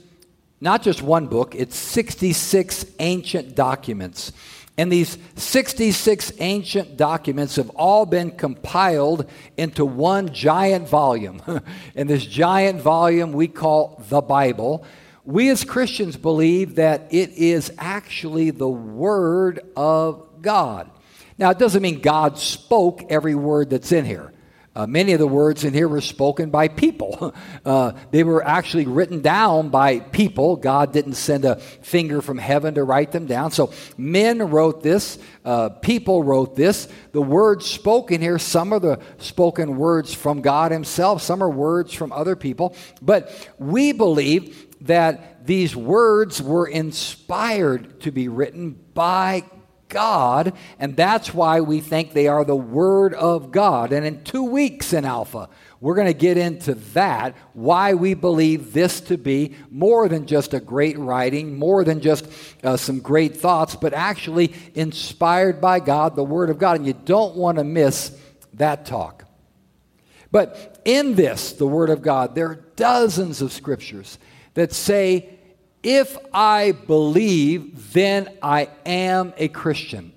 not 0.62 0.82
just 0.82 1.02
one 1.02 1.28
book, 1.28 1.54
it's 1.56 1.78
66 1.78 2.86
ancient 3.00 3.56
documents. 3.56 4.32
And 4.78 4.92
these 4.92 5.18
66 5.36 6.34
ancient 6.40 6.98
documents 6.98 7.56
have 7.56 7.70
all 7.72 8.06
been 8.06 8.32
compiled 8.32 9.30
into 9.56 9.86
one 9.86 10.34
giant 10.34 10.90
volume. 10.90 11.42
and 11.96 12.10
this 12.10 12.26
giant 12.26 12.82
volume 12.82 13.32
we 13.32 13.48
call 13.48 14.04
the 14.10 14.22
Bible. 14.22 14.86
We 15.24 15.50
as 15.50 15.64
Christians 15.64 16.18
believe 16.18 16.76
that 16.76 17.08
it 17.12 17.32
is 17.32 17.72
actually 17.78 18.52
the 18.52 18.70
Word 18.70 19.62
of 19.78 20.42
God. 20.42 20.92
Now, 21.38 21.50
it 21.50 21.60
doesn't 21.60 21.82
mean 21.82 22.00
God 22.00 22.38
spoke 22.38 23.04
every 23.10 23.36
word 23.36 23.70
that's 23.70 23.92
in 23.92 24.06
here. 24.06 24.32
Uh, 24.76 24.86
many 24.86 25.14
of 25.14 25.20
the 25.20 25.28
words 25.28 25.64
in 25.64 25.74
here 25.74 25.88
were 25.88 26.02
spoken 26.02 26.50
by 26.50 26.68
people. 26.68 27.34
Uh, 27.66 27.94
they 28.12 28.24
were 28.24 28.46
actually 28.46 28.86
written 28.86 29.22
down 29.22 29.70
by 29.70 30.00
people. 30.00 30.56
God 30.56 30.94
didn't 30.94 31.16
send 31.16 31.46
a 31.46 31.56
finger 31.56 32.22
from 32.22 32.38
heaven 32.38 32.76
to 32.76 32.84
write 32.84 33.12
them 33.12 33.26
down. 33.26 33.52
So 33.52 33.72
men 33.98 34.40
wrote 34.40 34.84
this, 34.84 35.18
uh, 35.44 35.70
people 35.70 36.24
wrote 36.24 36.56
this. 36.56 36.88
The 37.12 37.22
words 37.22 37.66
spoken 37.66 38.22
here, 38.22 38.38
some 38.38 38.72
are 38.72 38.80
the 38.80 39.00
spoken 39.18 39.78
words 39.78 40.14
from 40.14 40.42
God 40.42 40.72
Himself, 40.72 41.24
some 41.24 41.42
are 41.42 41.50
words 41.50 41.94
from 41.94 42.12
other 42.12 42.36
people. 42.36 42.76
But 43.02 43.50
we 43.58 43.94
believe 43.94 44.68
that 44.82 45.46
these 45.46 45.76
words 45.76 46.42
were 46.42 46.68
inspired 46.68 48.02
to 48.02 48.12
be 48.12 48.28
written 48.28 48.72
by 48.94 49.44
God, 49.96 50.52
and 50.78 50.94
that's 50.98 51.34
why 51.34 51.62
we 51.62 51.80
think 51.80 52.12
they 52.12 52.28
are 52.28 52.44
the 52.44 52.54
Word 52.54 53.14
of 53.14 53.50
God. 53.50 53.94
And 53.94 54.06
in 54.06 54.26
two 54.26 54.44
weeks 54.44 54.92
in 54.92 55.06
Alpha, 55.06 55.48
we're 55.80 55.96
going 55.96 56.08
to 56.08 56.14
get 56.14 56.36
into 56.38 56.76
that, 56.94 57.34
why 57.54 57.94
we 57.94 58.14
believe 58.14 58.74
this 58.74 59.00
to 59.02 59.18
be 59.18 59.56
more 59.72 60.10
than 60.10 60.26
just 60.26 60.54
a 60.54 60.60
great 60.60 60.98
writing, 61.00 61.58
more 61.58 61.86
than 61.86 62.02
just 62.02 62.28
uh, 62.62 62.76
some 62.76 63.00
great 63.00 63.38
thoughts, 63.38 63.78
but 63.78 63.94
actually 63.94 64.54
inspired 64.74 65.62
by 65.62 65.80
God, 65.80 66.18
the 66.18 66.26
Word 66.26 66.50
of 66.50 66.58
God. 66.58 66.76
And 66.76 66.86
you 66.86 66.94
don't 67.06 67.38
want 67.38 67.58
to 67.58 67.64
miss 67.64 68.20
that 68.56 68.86
talk. 68.86 69.24
But 70.30 70.82
in 70.84 71.16
this, 71.16 71.54
the 71.54 71.68
Word 71.68 71.90
of 71.90 72.02
God, 72.02 72.36
there 72.36 72.50
are 72.50 72.66
dozens 72.76 73.42
of 73.42 73.54
scriptures 73.54 74.20
that 74.56 74.74
say 74.74 75.35
if 75.86 76.18
I 76.34 76.72
believe, 76.72 77.94
then 77.94 78.28
I 78.42 78.70
am 78.88 79.36
a 79.38 79.50
Christian. 79.50 80.12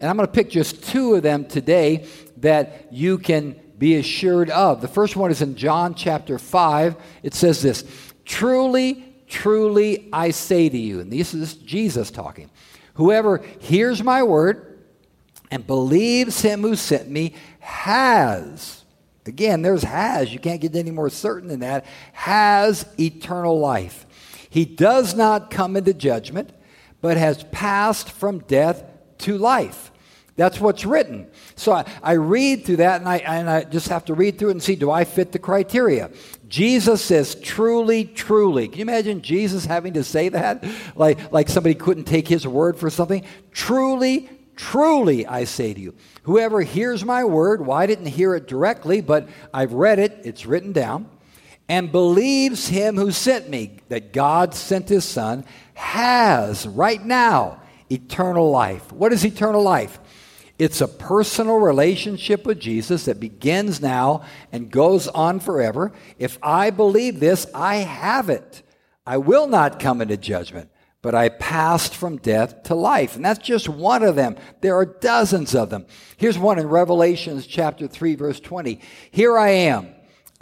And 0.00 0.10
I'm 0.10 0.16
going 0.16 0.26
to 0.26 0.32
pick 0.32 0.50
just 0.50 0.82
two 0.82 1.14
of 1.14 1.22
them 1.22 1.44
today 1.44 2.08
that 2.38 2.92
you 2.92 3.18
can 3.18 3.54
be 3.78 3.94
assured 3.94 4.50
of. 4.50 4.80
The 4.80 4.88
first 4.88 5.14
one 5.14 5.30
is 5.30 5.40
in 5.40 5.54
John 5.54 5.94
chapter 5.94 6.36
5. 6.36 6.96
It 7.22 7.32
says 7.32 7.62
this 7.62 7.84
Truly, 8.24 9.04
truly, 9.28 10.08
I 10.12 10.32
say 10.32 10.68
to 10.68 10.76
you, 10.76 10.98
and 10.98 11.12
this 11.12 11.32
is 11.32 11.54
Jesus 11.54 12.10
talking, 12.10 12.50
whoever 12.94 13.38
hears 13.60 14.02
my 14.02 14.24
word 14.24 14.80
and 15.48 15.64
believes 15.64 16.42
him 16.42 16.62
who 16.62 16.74
sent 16.74 17.08
me 17.08 17.34
has, 17.60 18.82
again, 19.26 19.62
there's 19.62 19.84
has, 19.84 20.32
you 20.32 20.40
can't 20.40 20.60
get 20.60 20.74
any 20.74 20.90
more 20.90 21.08
certain 21.08 21.48
than 21.48 21.60
that, 21.60 21.86
has 22.12 22.84
eternal 22.98 23.60
life. 23.60 24.06
He 24.54 24.64
does 24.64 25.16
not 25.16 25.50
come 25.50 25.76
into 25.76 25.92
judgment, 25.92 26.52
but 27.00 27.16
has 27.16 27.42
passed 27.50 28.08
from 28.08 28.38
death 28.38 28.84
to 29.18 29.36
life. 29.36 29.90
That's 30.36 30.60
what's 30.60 30.84
written. 30.84 31.26
So 31.56 31.72
I, 31.72 31.84
I, 32.00 32.12
read 32.12 32.64
through 32.64 32.76
that 32.76 33.00
and 33.00 33.08
I, 33.08 33.16
and 33.16 33.50
I 33.50 33.64
just 33.64 33.88
have 33.88 34.04
to 34.04 34.14
read 34.14 34.38
through 34.38 34.50
it 34.50 34.52
and 34.52 34.62
see 34.62 34.76
do 34.76 34.92
I 34.92 35.02
fit 35.02 35.32
the 35.32 35.40
criteria? 35.40 36.08
Jesus 36.46 37.02
says, 37.02 37.34
truly, 37.34 38.04
truly. 38.04 38.68
Can 38.68 38.78
you 38.78 38.82
imagine 38.82 39.22
Jesus 39.22 39.66
having 39.66 39.94
to 39.94 40.04
say 40.04 40.28
that? 40.28 40.64
Like, 40.94 41.32
like 41.32 41.48
somebody 41.48 41.74
couldn't 41.74 42.04
take 42.04 42.28
his 42.28 42.46
word 42.46 42.78
for 42.78 42.90
something? 42.90 43.24
Truly, 43.50 44.30
truly, 44.54 45.26
I 45.26 45.44
say 45.44 45.74
to 45.74 45.80
you. 45.80 45.94
Whoever 46.22 46.60
hears 46.60 47.04
my 47.04 47.24
word, 47.24 47.66
well, 47.66 47.76
I 47.76 47.86
didn't 47.86 48.06
hear 48.06 48.36
it 48.36 48.46
directly, 48.46 49.00
but 49.00 49.28
I've 49.52 49.72
read 49.72 49.98
it, 49.98 50.20
it's 50.22 50.46
written 50.46 50.70
down 50.70 51.10
and 51.68 51.92
believes 51.92 52.68
him 52.68 52.96
who 52.96 53.10
sent 53.10 53.48
me, 53.48 53.78
that 53.88 54.12
God 54.12 54.54
sent 54.54 54.88
his 54.88 55.04
son, 55.04 55.44
has 55.74 56.66
right 56.66 57.02
now 57.04 57.60
eternal 57.90 58.50
life. 58.50 58.92
What 58.92 59.12
is 59.12 59.24
eternal 59.24 59.62
life? 59.62 59.98
It's 60.58 60.80
a 60.80 60.88
personal 60.88 61.56
relationship 61.56 62.46
with 62.46 62.60
Jesus 62.60 63.06
that 63.06 63.18
begins 63.18 63.80
now 63.80 64.22
and 64.52 64.70
goes 64.70 65.08
on 65.08 65.40
forever. 65.40 65.92
If 66.18 66.38
I 66.42 66.70
believe 66.70 67.18
this, 67.18 67.46
I 67.54 67.76
have 67.76 68.28
it. 68.28 68.62
I 69.06 69.16
will 69.16 69.48
not 69.48 69.80
come 69.80 70.00
into 70.00 70.16
judgment, 70.16 70.70
but 71.02 71.14
I 71.14 71.28
passed 71.28 71.94
from 71.94 72.18
death 72.18 72.62
to 72.64 72.74
life. 72.74 73.16
And 73.16 73.24
that's 73.24 73.40
just 73.40 73.68
one 73.68 74.02
of 74.02 74.14
them. 74.14 74.36
There 74.60 74.76
are 74.76 74.86
dozens 74.86 75.54
of 75.54 75.70
them. 75.70 75.86
Here's 76.16 76.38
one 76.38 76.58
in 76.58 76.68
Revelations 76.68 77.46
chapter 77.46 77.88
3 77.88 78.14
verse 78.14 78.38
20. 78.38 78.80
Here 79.10 79.36
I 79.36 79.50
am. 79.50 79.93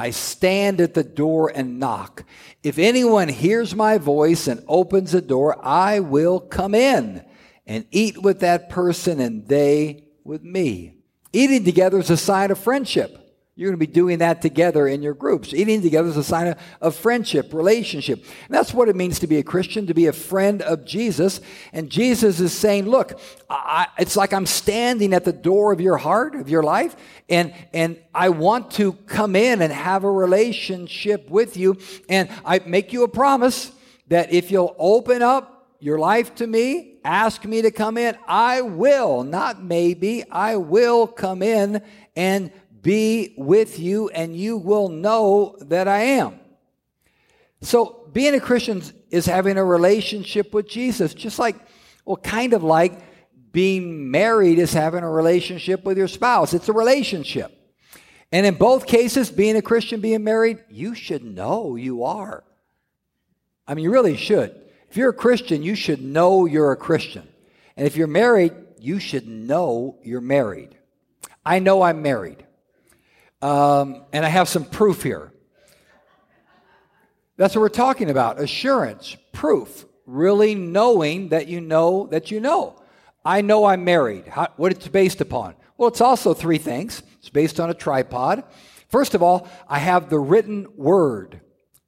I 0.02 0.10
stand 0.10 0.80
at 0.80 0.94
the 0.94 1.04
door 1.04 1.52
and 1.54 1.78
knock. 1.78 2.24
If 2.64 2.76
anyone 2.76 3.28
hears 3.28 3.72
my 3.72 3.98
voice 3.98 4.48
and 4.48 4.64
opens 4.66 5.12
the 5.12 5.20
door, 5.20 5.64
I 5.64 6.00
will 6.00 6.40
come 6.40 6.74
in 6.74 7.24
and 7.68 7.84
eat 7.92 8.20
with 8.20 8.40
that 8.40 8.68
person 8.68 9.20
and 9.20 9.46
they 9.46 10.02
with 10.24 10.42
me. 10.42 10.94
Eating 11.32 11.62
together 11.62 12.00
is 12.00 12.10
a 12.10 12.16
sign 12.16 12.50
of 12.50 12.58
friendship. 12.58 13.21
You're 13.54 13.68
going 13.68 13.78
to 13.78 13.86
be 13.86 13.92
doing 13.92 14.20
that 14.20 14.40
together 14.40 14.86
in 14.86 15.02
your 15.02 15.12
groups. 15.12 15.52
Eating 15.52 15.82
together 15.82 16.08
is 16.08 16.16
a 16.16 16.24
sign 16.24 16.46
of, 16.48 16.58
of, 16.80 16.96
friendship, 16.96 17.52
relationship. 17.52 18.24
And 18.46 18.54
that's 18.54 18.72
what 18.72 18.88
it 18.88 18.96
means 18.96 19.18
to 19.18 19.26
be 19.26 19.36
a 19.36 19.42
Christian, 19.42 19.86
to 19.88 19.94
be 19.94 20.06
a 20.06 20.12
friend 20.12 20.62
of 20.62 20.86
Jesus. 20.86 21.42
And 21.74 21.90
Jesus 21.90 22.40
is 22.40 22.54
saying, 22.54 22.86
look, 22.86 23.20
I, 23.50 23.88
it's 23.98 24.16
like 24.16 24.32
I'm 24.32 24.46
standing 24.46 25.12
at 25.12 25.26
the 25.26 25.34
door 25.34 25.70
of 25.70 25.82
your 25.82 25.98
heart, 25.98 26.34
of 26.34 26.48
your 26.48 26.62
life, 26.62 26.96
and, 27.28 27.52
and 27.74 27.98
I 28.14 28.30
want 28.30 28.70
to 28.72 28.94
come 28.94 29.36
in 29.36 29.60
and 29.60 29.70
have 29.70 30.04
a 30.04 30.10
relationship 30.10 31.28
with 31.28 31.58
you. 31.58 31.76
And 32.08 32.30
I 32.46 32.60
make 32.60 32.94
you 32.94 33.02
a 33.02 33.08
promise 33.08 33.70
that 34.08 34.32
if 34.32 34.50
you'll 34.50 34.74
open 34.78 35.20
up 35.20 35.68
your 35.78 35.98
life 35.98 36.34
to 36.36 36.46
me, 36.46 36.94
ask 37.04 37.44
me 37.44 37.60
to 37.60 37.70
come 37.70 37.98
in, 37.98 38.16
I 38.26 38.62
will, 38.62 39.24
not 39.24 39.62
maybe, 39.62 40.24
I 40.30 40.56
will 40.56 41.06
come 41.06 41.42
in 41.42 41.82
and 42.14 42.52
be 42.82 43.34
with 43.38 43.78
you, 43.78 44.08
and 44.10 44.36
you 44.36 44.56
will 44.56 44.88
know 44.88 45.56
that 45.60 45.88
I 45.88 46.00
am. 46.00 46.40
So, 47.60 48.10
being 48.12 48.34
a 48.34 48.40
Christian 48.40 48.82
is 49.10 49.24
having 49.24 49.56
a 49.56 49.64
relationship 49.64 50.52
with 50.52 50.68
Jesus, 50.68 51.14
just 51.14 51.38
like, 51.38 51.56
well, 52.04 52.16
kind 52.16 52.52
of 52.52 52.62
like 52.62 53.00
being 53.52 54.10
married 54.10 54.58
is 54.58 54.72
having 54.72 55.04
a 55.04 55.10
relationship 55.10 55.84
with 55.84 55.96
your 55.96 56.08
spouse. 56.08 56.54
It's 56.54 56.68
a 56.68 56.72
relationship. 56.72 57.56
And 58.32 58.46
in 58.46 58.54
both 58.54 58.86
cases, 58.86 59.30
being 59.30 59.56
a 59.56 59.62
Christian, 59.62 60.00
being 60.00 60.24
married, 60.24 60.64
you 60.70 60.94
should 60.94 61.22
know 61.22 61.76
you 61.76 62.04
are. 62.04 62.42
I 63.68 63.74
mean, 63.74 63.84
you 63.84 63.92
really 63.92 64.16
should. 64.16 64.58
If 64.90 64.96
you're 64.96 65.10
a 65.10 65.14
Christian, 65.14 65.62
you 65.62 65.74
should 65.74 66.02
know 66.02 66.46
you're 66.46 66.72
a 66.72 66.76
Christian. 66.76 67.28
And 67.76 67.86
if 67.86 67.96
you're 67.96 68.06
married, 68.06 68.52
you 68.78 68.98
should 68.98 69.28
know 69.28 69.98
you're 70.02 70.20
married. 70.20 70.76
I 71.44 71.58
know 71.58 71.82
I'm 71.82 72.02
married. 72.02 72.44
Um, 73.42 74.04
and 74.12 74.24
I 74.24 74.28
have 74.28 74.48
some 74.48 74.64
proof 74.64 75.02
here. 75.02 75.32
That's 77.36 77.56
what 77.56 77.60
we're 77.60 77.68
talking 77.70 78.08
about 78.08 78.40
assurance, 78.40 79.16
proof, 79.32 79.84
really 80.06 80.54
knowing 80.54 81.30
that 81.30 81.48
you 81.48 81.60
know 81.60 82.06
that 82.12 82.30
you 82.30 82.40
know. 82.40 82.80
I 83.24 83.40
know 83.40 83.64
I'm 83.64 83.84
married. 83.84 84.28
How, 84.28 84.48
what 84.56 84.72
it's 84.72 84.86
based 84.86 85.20
upon? 85.20 85.54
Well, 85.76 85.88
it's 85.88 86.00
also 86.00 86.34
three 86.34 86.58
things. 86.58 87.02
It's 87.18 87.30
based 87.30 87.58
on 87.58 87.70
a 87.70 87.74
tripod. 87.74 88.44
First 88.88 89.14
of 89.14 89.22
all, 89.22 89.48
I 89.68 89.78
have 89.78 90.08
the 90.08 90.18
written 90.18 90.68
word 90.76 91.40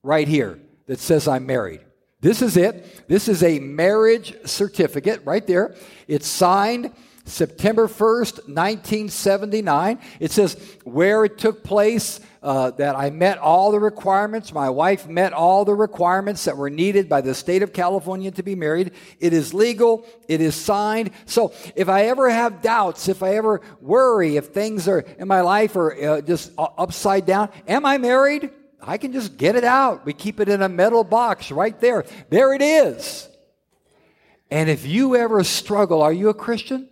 right 0.03 0.27
here 0.27 0.59
that 0.87 0.99
says 0.99 1.29
I'm 1.29 1.47
married. 1.47 1.81
This 2.21 2.41
is 2.41 2.57
it. 2.57 3.07
This 3.07 3.29
is 3.29 3.43
a 3.43 3.59
marriage 3.59 4.35
certificate 4.45 5.21
right 5.25 5.47
there. 5.47 5.75
It's 6.09 6.27
signed 6.27 6.93
September 7.25 7.89
1st, 7.89 8.49
1979. 8.49 9.99
It 10.21 10.31
says 10.31 10.57
where 10.85 11.25
it 11.25 11.39
took 11.39 11.65
place, 11.65 12.21
uh, 12.45 12.71
that 12.73 12.95
I 12.95 13.09
met 13.09 13.39
all 13.39 13.73
the 13.73 13.81
requirements. 13.81 14.53
My 14.53 14.69
wife 14.69 15.09
met 15.09 15.33
all 15.33 15.65
the 15.65 15.75
requirements 15.75 16.45
that 16.45 16.59
were 16.59 16.69
needed 16.69 17.09
by 17.09 17.23
the 17.23 17.35
state 17.35 17.63
of 17.63 17.73
California 17.73 18.31
to 18.33 18.43
be 18.43 18.55
married. 18.55 18.93
It 19.19 19.33
is 19.33 19.55
legal. 19.55 20.07
It 20.29 20.43
is 20.43 20.55
signed. 20.55 21.11
So 21.25 21.55
if 21.75 21.89
I 21.89 22.05
ever 22.05 22.29
have 22.29 22.61
doubts, 22.61 23.09
if 23.09 23.23
I 23.23 23.37
ever 23.37 23.63
worry, 23.81 24.37
if 24.37 24.49
things 24.49 24.87
are 24.89 25.01
in 25.01 25.27
my 25.27 25.41
life 25.41 25.75
are 25.75 25.95
uh, 25.95 26.21
just 26.21 26.53
upside 26.59 27.25
down, 27.25 27.49
am 27.67 27.87
I 27.87 27.97
married? 27.97 28.51
I 28.83 28.99
can 28.99 29.13
just 29.13 29.39
get 29.39 29.57
it 29.57 29.65
out. 29.65 30.05
We 30.05 30.13
keep 30.13 30.39
it 30.39 30.51
in 30.51 30.61
a 30.61 30.69
metal 30.69 31.03
box 31.03 31.51
right 31.51 31.81
there. 31.81 32.05
There 32.29 32.53
it 32.53 32.61
is. 32.61 33.27
And 34.51 34.69
if 34.69 34.85
you 34.85 35.17
ever 35.17 35.43
struggle, 35.45 36.03
are 36.03 36.13
you 36.13 36.29
a 36.29 36.35
Christian? 36.35 36.91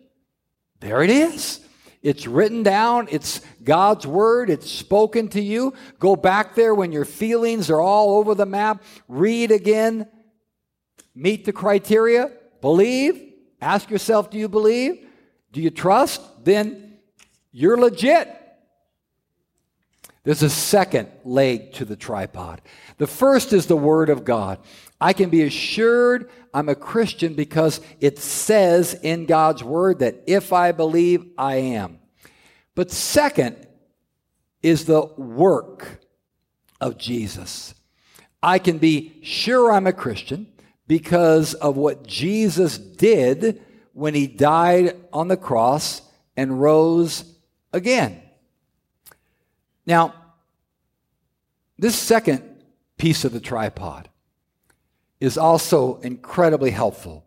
There 0.83 1.05
it 1.05 1.11
is. 1.11 1.61
It's 2.03 2.27
written 2.27 2.65
down. 2.65 3.07
It's 3.09 3.41
God's 3.63 4.05
word. 4.05 4.51
It's 4.51 4.69
spoken 4.69 5.29
to 5.29 5.41
you. 5.41 5.75
Go 6.01 6.17
back 6.17 6.57
there 6.57 6.75
when 6.75 6.91
your 6.91 7.05
feelings 7.05 7.71
are 7.71 7.81
all 7.81 8.19
over 8.19 8.35
the 8.35 8.47
map. 8.47 8.83
Read 9.07 9.53
again. 9.53 10.09
Meet 11.15 11.45
the 11.45 11.53
criteria. 11.53 12.33
Believe. 12.61 13.33
Ask 13.61 13.91
yourself, 13.91 14.29
do 14.29 14.39
you 14.39 14.49
believe? 14.49 15.07
Do 15.53 15.61
you 15.61 15.71
trust? 15.71 16.21
Then 16.45 16.99
you're 17.53 17.79
legit. 17.79 18.42
There's 20.25 20.43
a 20.43 20.51
second 20.51 21.09
leg 21.25 21.73
to 21.75 21.85
the 21.85 21.97
tripod. 21.97 22.63
The 22.99 23.07
first 23.09 23.53
is 23.53 23.67
the 23.67 23.77
Word 23.77 24.09
of 24.09 24.25
God. 24.25 24.59
I 25.01 25.13
can 25.13 25.31
be 25.31 25.43
assured 25.43 26.31
I'm 26.55 26.69
a 26.69 26.77
Christian 26.77 27.35
because 27.35 27.81
it 28.01 28.19
says 28.19 28.95
in 28.95 29.27
God's 29.27 29.65
Word 29.65 29.99
that 29.99 30.23
if 30.27 30.53
I 30.53 30.71
believe, 30.73 31.27
I 31.37 31.57
am. 31.57 31.99
But 32.75 32.93
second 32.93 33.67
is 34.63 34.85
the 34.85 35.07
work 35.17 36.01
of 36.81 36.99
Jesus. 36.99 37.75
I 38.43 38.59
can 38.59 38.79
be 38.79 39.19
sure 39.23 39.73
I'm 39.73 39.87
a 39.87 39.93
Christian 39.93 40.47
because 40.87 41.55
of 41.55 41.77
what 41.77 42.07
Jesus 42.07 42.79
did 42.79 43.61
when 43.93 44.15
he 44.15 44.27
died 44.27 44.97
on 45.13 45.29
the 45.29 45.37
cross 45.37 46.03
and 46.37 46.61
rose 46.61 47.25
again. 47.73 48.22
Now, 49.87 50.15
this 51.79 51.97
second 51.97 52.43
piece 52.97 53.25
of 53.25 53.33
the 53.33 53.41
tripod 53.41 54.09
is 55.21 55.37
also 55.37 56.01
incredibly 56.01 56.71
helpful. 56.71 57.25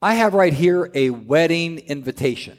I 0.00 0.14
have 0.14 0.34
right 0.34 0.52
here 0.52 0.90
a 0.94 1.10
wedding 1.10 1.78
invitation. 1.78 2.58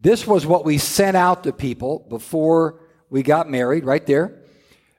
This 0.00 0.26
was 0.26 0.46
what 0.46 0.64
we 0.64 0.78
sent 0.78 1.16
out 1.16 1.44
to 1.44 1.52
people 1.52 2.06
before 2.08 2.80
we 3.10 3.22
got 3.22 3.48
married, 3.50 3.84
right 3.84 4.04
there. 4.06 4.42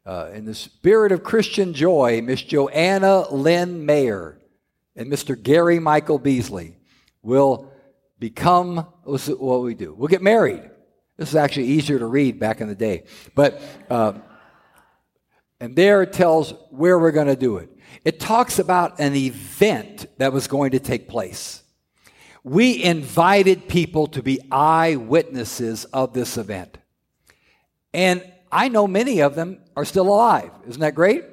Uh, 0.05 0.29
in 0.33 0.45
the 0.45 0.55
spirit 0.55 1.11
of 1.11 1.23
Christian 1.23 1.73
joy, 1.73 2.21
Miss 2.23 2.41
Joanna 2.41 3.29
Lynn 3.29 3.85
Mayer 3.85 4.39
and 4.95 5.11
Mr. 5.11 5.41
Gary 5.41 5.79
Michael 5.79 6.17
Beasley 6.17 6.75
will 7.21 7.71
become 8.19 8.87
what 9.03 9.61
we 9.61 9.75
do. 9.75 9.93
We'll 9.93 10.07
get 10.07 10.21
married. 10.21 10.69
This 11.19 11.29
is 11.29 11.35
actually 11.35 11.65
easier 11.65 11.99
to 11.99 12.05
read 12.05 12.39
back 12.39 12.61
in 12.61 12.69
the 12.69 12.75
day. 12.75 13.03
But, 13.35 13.61
uh, 13.89 14.13
and 15.59 15.75
there 15.75 16.01
it 16.01 16.13
tells 16.13 16.53
where 16.69 16.97
we're 16.97 17.11
going 17.11 17.27
to 17.27 17.35
do 17.35 17.57
it. 17.57 17.69
It 18.05 18.21
talks 18.21 18.57
about 18.57 19.01
an 19.01 19.17
event 19.17 20.05
that 20.17 20.31
was 20.31 20.47
going 20.47 20.71
to 20.71 20.79
take 20.79 21.09
place. 21.09 21.61
We 22.45 22.81
invited 22.81 23.67
people 23.67 24.07
to 24.07 24.23
be 24.23 24.39
eyewitnesses 24.49 25.83
of 25.83 26.13
this 26.13 26.37
event. 26.37 26.77
And 27.93 28.23
I 28.49 28.69
know 28.69 28.87
many 28.87 29.19
of 29.19 29.35
them 29.35 29.59
are 29.75 29.83
still 29.83 30.07
alive. 30.07 30.51
Isn't 30.69 30.79
that 30.79 30.95
great? 30.95 31.25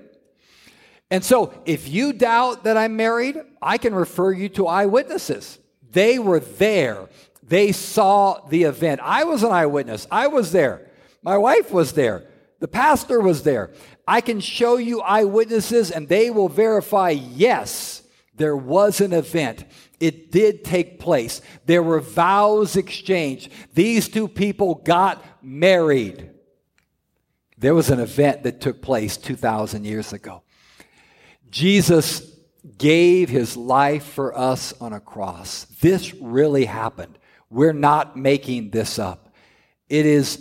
And 1.12 1.24
so, 1.24 1.54
if 1.64 1.88
you 1.88 2.12
doubt 2.12 2.64
that 2.64 2.76
I'm 2.76 2.96
married, 2.96 3.40
I 3.62 3.78
can 3.78 3.94
refer 3.94 4.32
you 4.32 4.48
to 4.48 4.66
eyewitnesses. 4.66 5.60
They 5.92 6.18
were 6.18 6.40
there. 6.40 7.08
They 7.48 7.72
saw 7.72 8.46
the 8.48 8.64
event. 8.64 9.00
I 9.02 9.24
was 9.24 9.42
an 9.42 9.52
eyewitness. 9.52 10.06
I 10.10 10.26
was 10.26 10.52
there. 10.52 10.90
My 11.22 11.38
wife 11.38 11.70
was 11.70 11.92
there. 11.92 12.26
The 12.58 12.68
pastor 12.68 13.20
was 13.20 13.42
there. 13.42 13.70
I 14.06 14.20
can 14.20 14.40
show 14.40 14.76
you 14.76 15.00
eyewitnesses 15.00 15.90
and 15.90 16.08
they 16.08 16.30
will 16.30 16.48
verify 16.48 17.10
yes, 17.10 18.02
there 18.34 18.56
was 18.56 19.00
an 19.00 19.12
event. 19.12 19.64
It 20.00 20.30
did 20.30 20.64
take 20.64 20.98
place. 20.98 21.40
There 21.66 21.82
were 21.82 22.00
vows 22.00 22.76
exchanged. 22.76 23.50
These 23.74 24.08
two 24.08 24.28
people 24.28 24.76
got 24.76 25.24
married. 25.42 26.30
There 27.58 27.74
was 27.74 27.90
an 27.90 28.00
event 28.00 28.42
that 28.42 28.60
took 28.60 28.82
place 28.82 29.16
2,000 29.16 29.84
years 29.84 30.12
ago. 30.12 30.42
Jesus 31.50 32.22
gave 32.76 33.30
his 33.30 33.56
life 33.56 34.04
for 34.04 34.36
us 34.36 34.74
on 34.80 34.92
a 34.92 35.00
cross. 35.00 35.64
This 35.80 36.12
really 36.14 36.66
happened. 36.66 37.18
We're 37.50 37.72
not 37.72 38.16
making 38.16 38.70
this 38.70 38.98
up. 38.98 39.28
It 39.88 40.06
is 40.06 40.36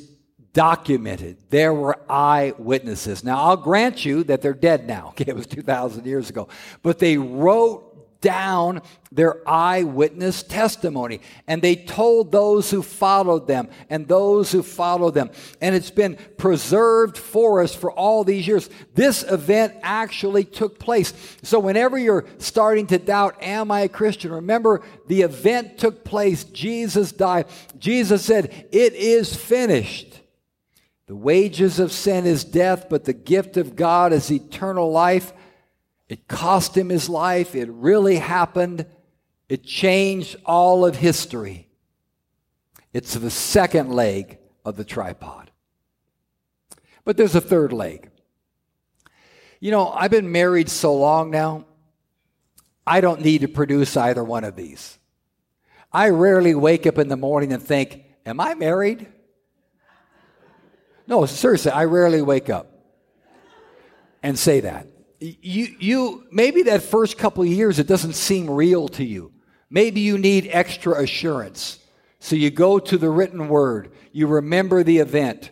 documented. 0.53 1.37
There 1.49 1.73
were 1.73 1.99
eyewitnesses. 2.09 3.23
Now, 3.23 3.43
I'll 3.43 3.57
grant 3.57 4.05
you 4.05 4.23
that 4.23 4.41
they're 4.41 4.53
dead 4.53 4.87
now. 4.87 5.09
Okay, 5.15 5.25
it 5.27 5.35
was 5.35 5.47
2,000 5.47 6.05
years 6.05 6.29
ago. 6.29 6.47
But 6.81 6.99
they 6.99 7.17
wrote 7.17 7.84
down 8.25 8.81
their 9.11 9.47
eyewitness 9.47 10.41
testimony. 10.41 11.21
And 11.47 11.61
they 11.61 11.75
told 11.75 12.31
those 12.31 12.71
who 12.71 12.81
followed 12.81 13.45
them 13.45 13.69
and 13.87 14.07
those 14.07 14.51
who 14.51 14.63
followed 14.63 15.13
them. 15.13 15.29
And 15.61 15.75
it's 15.75 15.91
been 15.91 16.17
preserved 16.37 17.19
for 17.19 17.61
us 17.61 17.75
for 17.75 17.91
all 17.91 18.23
these 18.23 18.47
years. 18.47 18.67
This 18.95 19.21
event 19.21 19.75
actually 19.83 20.43
took 20.43 20.79
place. 20.79 21.13
So 21.43 21.59
whenever 21.59 21.99
you're 21.99 22.25
starting 22.39 22.87
to 22.87 22.97
doubt, 22.97 23.43
am 23.43 23.69
I 23.69 23.81
a 23.81 23.89
Christian? 23.89 24.31
Remember, 24.31 24.81
the 25.05 25.21
event 25.21 25.77
took 25.77 26.03
place. 26.03 26.45
Jesus 26.45 27.11
died. 27.11 27.45
Jesus 27.77 28.25
said, 28.25 28.67
It 28.71 28.93
is 28.93 29.35
finished. 29.35 30.19
The 31.05 31.15
wages 31.15 31.77
of 31.77 31.91
sin 31.91 32.25
is 32.25 32.43
death, 32.43 32.87
but 32.89 33.03
the 33.03 33.13
gift 33.13 33.55
of 33.57 33.75
God 33.75 34.13
is 34.13 34.31
eternal 34.31 34.91
life. 34.91 35.31
It 36.07 36.27
cost 36.27 36.77
him 36.77 36.89
his 36.89 37.09
life. 37.09 37.55
It 37.55 37.69
really 37.69 38.17
happened. 38.17 38.85
It 39.49 39.63
changed 39.63 40.35
all 40.45 40.85
of 40.85 40.95
history. 40.95 41.67
It's 42.93 43.13
the 43.13 43.31
second 43.31 43.91
leg 43.91 44.37
of 44.63 44.77
the 44.77 44.85
tripod. 44.85 45.51
But 47.03 47.17
there's 47.17 47.35
a 47.35 47.41
third 47.41 47.73
leg. 47.73 48.09
You 49.59 49.71
know, 49.71 49.89
I've 49.89 50.11
been 50.11 50.31
married 50.31 50.69
so 50.69 50.95
long 50.95 51.31
now, 51.31 51.65
I 52.85 53.01
don't 53.01 53.21
need 53.21 53.41
to 53.41 53.47
produce 53.47 53.97
either 53.97 54.23
one 54.23 54.43
of 54.43 54.55
these. 54.55 54.97
I 55.91 56.09
rarely 56.09 56.53
wake 56.53 56.85
up 56.85 56.97
in 56.97 57.07
the 57.07 57.17
morning 57.17 57.53
and 57.53 57.63
think, 57.63 58.03
Am 58.25 58.39
I 58.39 58.55
married? 58.55 59.07
No, 61.07 61.25
seriously, 61.25 61.71
I 61.71 61.85
rarely 61.85 62.21
wake 62.21 62.49
up 62.49 62.71
and 64.23 64.37
say 64.37 64.61
that 64.61 64.87
you, 65.41 65.75
you 65.79 66.27
maybe 66.31 66.63
that 66.63 66.83
first 66.83 67.17
couple 67.17 67.43
of 67.43 67.49
years 67.49 67.79
it 67.79 67.87
doesn't 67.87 68.13
seem 68.13 68.49
real 68.49 68.87
to 68.89 69.03
you. 69.03 69.31
Maybe 69.69 70.01
you 70.01 70.17
need 70.17 70.49
extra 70.51 71.01
assurance. 71.01 71.79
So 72.19 72.35
you 72.35 72.49
go 72.49 72.79
to 72.79 72.97
the 72.97 73.09
written 73.09 73.49
word, 73.49 73.91
you 74.11 74.27
remember 74.27 74.83
the 74.83 74.97
event. 74.99 75.51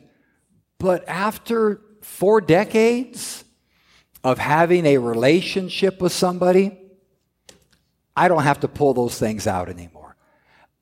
But 0.79 1.07
after 1.07 1.81
four 2.01 2.41
decades 2.41 3.43
of 4.23 4.37
having 4.37 4.85
a 4.85 4.97
relationship 4.97 6.01
with 6.01 6.11
somebody, 6.11 6.77
I 8.15 8.27
don't 8.27 8.43
have 8.43 8.61
to 8.61 8.67
pull 8.67 8.93
those 8.93 9.17
things 9.17 9.47
out 9.47 9.69
anymore. 9.69 10.15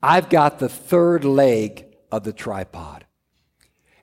I've 0.01 0.29
got 0.29 0.59
the 0.59 0.69
third 0.69 1.23
leg 1.23 1.85
of 2.11 2.23
the 2.23 2.33
tripod. 2.33 3.05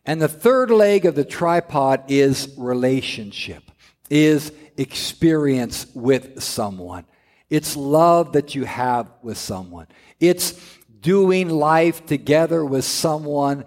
And 0.05 0.22
the 0.22 0.29
third 0.29 0.70
leg 0.70 1.05
of 1.05 1.14
the 1.14 1.24
tripod 1.24 2.05
is 2.09 2.55
relationship, 2.57 3.62
is 4.09 4.53
experience 4.79 5.87
with 5.95 6.43
someone. 6.43 7.05
It's 7.51 7.77
love 7.77 8.33
that 8.33 8.55
you 8.55 8.64
have 8.64 9.11
with 9.23 9.37
someone. 9.37 9.88
It's 10.21 10.55
doing 11.01 11.49
life 11.51 12.07
together 12.07 12.64
with 12.64 12.85
someone 12.85 13.64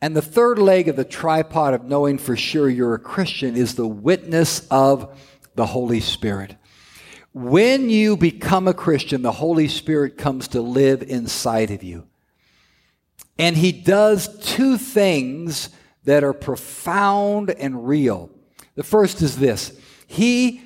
And 0.00 0.14
the 0.14 0.22
third 0.22 0.58
leg 0.58 0.88
of 0.88 0.96
the 0.96 1.04
tripod 1.04 1.74
of 1.74 1.84
knowing 1.84 2.18
for 2.18 2.36
sure 2.36 2.68
you're 2.68 2.94
a 2.94 3.00
Christian 3.00 3.56
is 3.56 3.74
the 3.74 3.88
witness 3.88 4.66
of 4.70 5.18
the 5.56 5.66
Holy 5.66 6.00
Spirit. 6.00 6.56
When 7.32 7.90
you 7.90 8.16
become 8.16 8.68
a 8.68 8.74
Christian, 8.74 9.22
the 9.22 9.32
Holy 9.32 9.68
Spirit 9.68 10.16
comes 10.16 10.48
to 10.48 10.60
live 10.60 11.02
inside 11.02 11.70
of 11.70 11.82
you. 11.82 12.06
And 13.38 13.56
he 13.56 13.72
does 13.72 14.38
two 14.44 14.78
things 14.78 15.70
that 16.04 16.24
are 16.24 16.32
profound 16.32 17.50
and 17.50 17.86
real. 17.86 18.30
The 18.78 18.84
first 18.84 19.22
is 19.22 19.36
this 19.36 19.76
He 20.06 20.62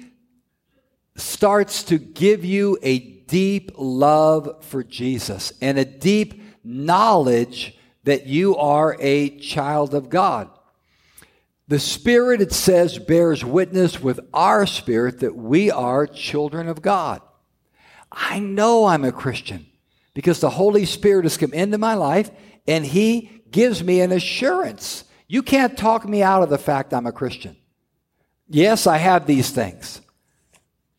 starts 1.17 1.83
to 1.85 1.97
give 1.97 2.45
you 2.45 2.77
a 2.83 2.99
deep 2.99 3.73
love 3.79 4.63
for 4.67 4.85
Jesus 4.85 5.55
and 5.63 5.79
a 5.79 5.87
deep 5.87 6.43
knowledge 6.63 7.75
that 8.05 8.27
you 8.27 8.55
are 8.59 8.99
a 9.01 9.39
child 9.39 9.95
of 9.95 10.11
God. 10.11 10.51
The 11.69 11.79
Spirit, 11.79 12.43
it 12.43 12.53
says, 12.53 12.99
bears 12.99 13.47
witness 13.47 13.99
with 13.99 14.21
our 14.35 14.67
spirit 14.67 15.21
that 15.21 15.35
we 15.35 15.71
are 15.71 16.07
children 16.07 16.69
of 16.69 16.83
God. 16.83 17.23
I 18.11 18.41
know 18.41 18.85
I'm 18.85 19.07
a 19.07 19.13
Christian 19.13 19.65
because 20.13 20.39
the 20.39 20.51
Holy 20.51 20.85
Spirit 20.85 21.25
has 21.25 21.39
come 21.39 21.55
into 21.55 21.79
my 21.79 21.95
life 21.95 22.31
and 22.69 22.85
He 22.85 23.43
gives 23.51 23.83
me 23.83 24.03
an 24.03 24.13
assurance. 24.13 25.05
You 25.29 25.43
can't 25.43 25.79
talk 25.79 26.07
me 26.07 26.23
out 26.23 26.43
of 26.43 26.51
the 26.51 26.59
fact 26.59 26.93
I'm 26.93 27.07
a 27.07 27.13
Christian. 27.13 27.57
Yes, 28.49 28.87
I 28.87 28.99
have 28.99 29.27
these 29.27 29.51
things, 29.51 30.01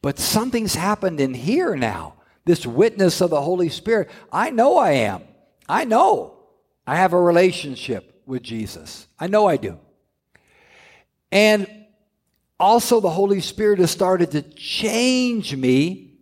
but 0.01 0.19
something's 0.19 0.75
happened 0.75 1.19
in 1.19 1.33
here 1.33 1.75
now. 1.75 2.15
This 2.45 2.65
witness 2.65 3.21
of 3.21 3.29
the 3.29 3.41
Holy 3.41 3.69
Spirit. 3.69 4.09
I 4.31 4.49
know 4.49 4.77
I 4.77 4.91
am. 4.91 5.23
I 5.69 5.85
know 5.85 6.37
I 6.85 6.97
have 6.97 7.13
a 7.13 7.21
relationship 7.21 8.21
with 8.25 8.43
Jesus. 8.43 9.07
I 9.19 9.27
know 9.27 9.47
I 9.47 9.57
do. 9.57 9.79
And 11.31 11.67
also, 12.59 12.99
the 12.99 13.09
Holy 13.09 13.41
Spirit 13.41 13.79
has 13.79 13.91
started 13.91 14.31
to 14.31 14.41
change 14.41 15.55
me 15.55 16.13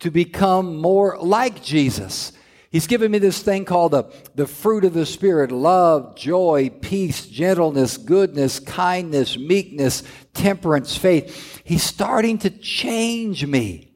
to 0.00 0.10
become 0.10 0.76
more 0.76 1.16
like 1.20 1.62
Jesus. 1.62 2.32
He's 2.70 2.86
given 2.86 3.10
me 3.10 3.18
this 3.18 3.42
thing 3.42 3.64
called 3.64 3.92
the, 3.92 4.04
the 4.34 4.46
fruit 4.46 4.84
of 4.84 4.92
the 4.92 5.06
Spirit 5.06 5.50
love, 5.50 6.16
joy, 6.16 6.70
peace, 6.82 7.26
gentleness, 7.26 7.96
goodness, 7.96 8.60
kindness, 8.60 9.38
meekness, 9.38 10.02
temperance, 10.34 10.96
faith. 10.96 11.62
He's 11.64 11.82
starting 11.82 12.38
to 12.38 12.50
change 12.50 13.46
me. 13.46 13.92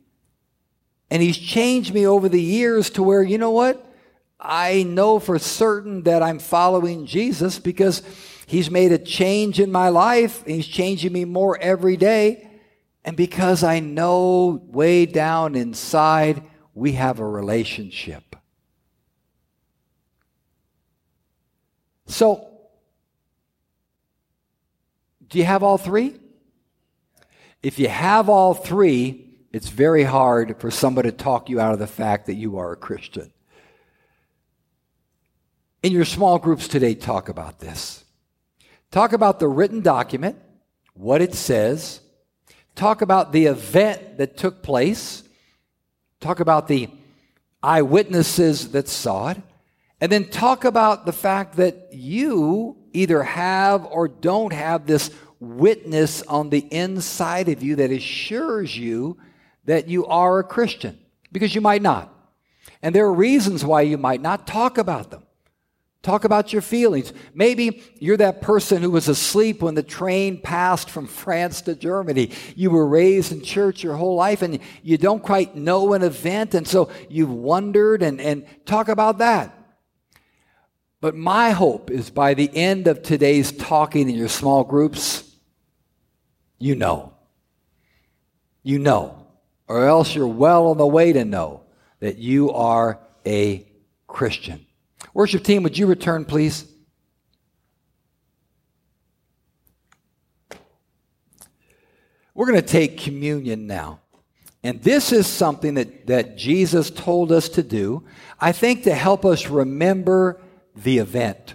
And 1.10 1.22
He's 1.22 1.36
changed 1.36 1.92
me 1.92 2.06
over 2.06 2.30
the 2.30 2.40
years 2.40 2.88
to 2.90 3.02
where, 3.02 3.22
you 3.22 3.36
know 3.36 3.50
what? 3.50 3.84
I 4.40 4.82
know 4.82 5.18
for 5.18 5.38
certain 5.38 6.04
that 6.04 6.22
I'm 6.22 6.38
following 6.38 7.04
Jesus 7.04 7.58
because 7.58 8.02
He's 8.46 8.70
made 8.70 8.92
a 8.92 8.98
change 8.98 9.60
in 9.60 9.70
my 9.70 9.90
life. 9.90 10.42
He's 10.46 10.66
changing 10.66 11.12
me 11.12 11.26
more 11.26 11.58
every 11.58 11.98
day. 11.98 12.48
And 13.04 13.16
because 13.16 13.62
I 13.62 13.80
know 13.80 14.62
way 14.66 15.04
down 15.06 15.56
inside, 15.56 16.42
we 16.74 16.92
have 16.92 17.18
a 17.18 17.26
relationship. 17.26 18.31
So, 22.06 22.48
do 25.28 25.38
you 25.38 25.44
have 25.44 25.62
all 25.62 25.78
three? 25.78 26.18
If 27.62 27.78
you 27.78 27.88
have 27.88 28.28
all 28.28 28.54
three, 28.54 29.30
it's 29.52 29.68
very 29.68 30.02
hard 30.02 30.60
for 30.60 30.70
somebody 30.70 31.10
to 31.10 31.16
talk 31.16 31.48
you 31.48 31.60
out 31.60 31.72
of 31.72 31.78
the 31.78 31.86
fact 31.86 32.26
that 32.26 32.34
you 32.34 32.58
are 32.58 32.72
a 32.72 32.76
Christian. 32.76 33.32
In 35.82 35.92
your 35.92 36.04
small 36.04 36.38
groups 36.38 36.68
today, 36.68 36.94
talk 36.94 37.28
about 37.28 37.58
this. 37.58 38.04
Talk 38.90 39.12
about 39.12 39.40
the 39.40 39.48
written 39.48 39.80
document, 39.80 40.36
what 40.94 41.22
it 41.22 41.34
says. 41.34 42.00
Talk 42.74 43.02
about 43.02 43.32
the 43.32 43.46
event 43.46 44.18
that 44.18 44.36
took 44.36 44.62
place. 44.62 45.22
Talk 46.20 46.40
about 46.40 46.68
the 46.68 46.88
eyewitnesses 47.62 48.72
that 48.72 48.88
saw 48.88 49.30
it. 49.30 49.38
And 50.02 50.10
then 50.10 50.24
talk 50.24 50.64
about 50.64 51.06
the 51.06 51.12
fact 51.12 51.58
that 51.58 51.90
you 51.92 52.76
either 52.92 53.22
have 53.22 53.84
or 53.84 54.08
don't 54.08 54.52
have 54.52 54.84
this 54.84 55.12
witness 55.38 56.22
on 56.22 56.50
the 56.50 56.66
inside 56.72 57.48
of 57.48 57.62
you 57.62 57.76
that 57.76 57.92
assures 57.92 58.76
you 58.76 59.16
that 59.64 59.86
you 59.86 60.04
are 60.06 60.40
a 60.40 60.44
Christian, 60.44 60.98
because 61.30 61.54
you 61.54 61.60
might 61.60 61.82
not. 61.82 62.12
And 62.82 62.92
there 62.92 63.04
are 63.04 63.12
reasons 63.14 63.64
why 63.64 63.82
you 63.82 63.96
might 63.96 64.20
not 64.20 64.44
talk 64.44 64.76
about 64.76 65.12
them. 65.12 65.22
Talk 66.02 66.24
about 66.24 66.52
your 66.52 66.62
feelings. 66.62 67.12
Maybe 67.32 67.84
you're 68.00 68.16
that 68.16 68.42
person 68.42 68.82
who 68.82 68.90
was 68.90 69.06
asleep 69.06 69.62
when 69.62 69.76
the 69.76 69.84
train 69.84 70.40
passed 70.40 70.90
from 70.90 71.06
France 71.22 71.60
to 71.62 71.76
Germany. 71.76 72.32
You 72.56 72.72
were 72.72 72.88
raised 72.88 73.30
in 73.30 73.40
church 73.40 73.84
your 73.84 73.94
whole 73.94 74.16
life 74.16 74.42
and 74.42 74.58
you 74.82 74.98
don't 74.98 75.22
quite 75.22 75.54
know 75.54 75.92
an 75.92 76.02
event, 76.02 76.56
and 76.56 76.66
so 76.66 76.90
you've 77.08 77.30
wondered 77.30 78.02
and, 78.02 78.20
and 78.20 78.44
talk 78.66 78.88
about 78.88 79.18
that. 79.18 79.60
But 81.02 81.16
my 81.16 81.50
hope 81.50 81.90
is 81.90 82.10
by 82.10 82.34
the 82.34 82.48
end 82.56 82.86
of 82.86 83.02
today's 83.02 83.50
talking 83.50 84.08
in 84.08 84.14
your 84.14 84.28
small 84.28 84.62
groups, 84.62 85.28
you 86.60 86.76
know. 86.76 87.12
You 88.62 88.78
know. 88.78 89.26
Or 89.66 89.84
else 89.84 90.14
you're 90.14 90.28
well 90.28 90.68
on 90.68 90.78
the 90.78 90.86
way 90.86 91.12
to 91.12 91.24
know 91.24 91.64
that 91.98 92.18
you 92.18 92.52
are 92.52 93.00
a 93.26 93.66
Christian. 94.06 94.64
Worship 95.12 95.42
team, 95.42 95.64
would 95.64 95.76
you 95.76 95.88
return, 95.88 96.24
please? 96.24 96.66
We're 102.32 102.46
going 102.46 102.60
to 102.60 102.66
take 102.66 102.96
communion 102.98 103.66
now. 103.66 103.98
And 104.62 104.80
this 104.80 105.10
is 105.10 105.26
something 105.26 105.74
that, 105.74 106.06
that 106.06 106.36
Jesus 106.36 106.90
told 106.90 107.32
us 107.32 107.48
to 107.48 107.64
do, 107.64 108.04
I 108.40 108.52
think, 108.52 108.84
to 108.84 108.94
help 108.94 109.24
us 109.24 109.48
remember 109.48 110.40
the 110.74 110.98
event. 110.98 111.54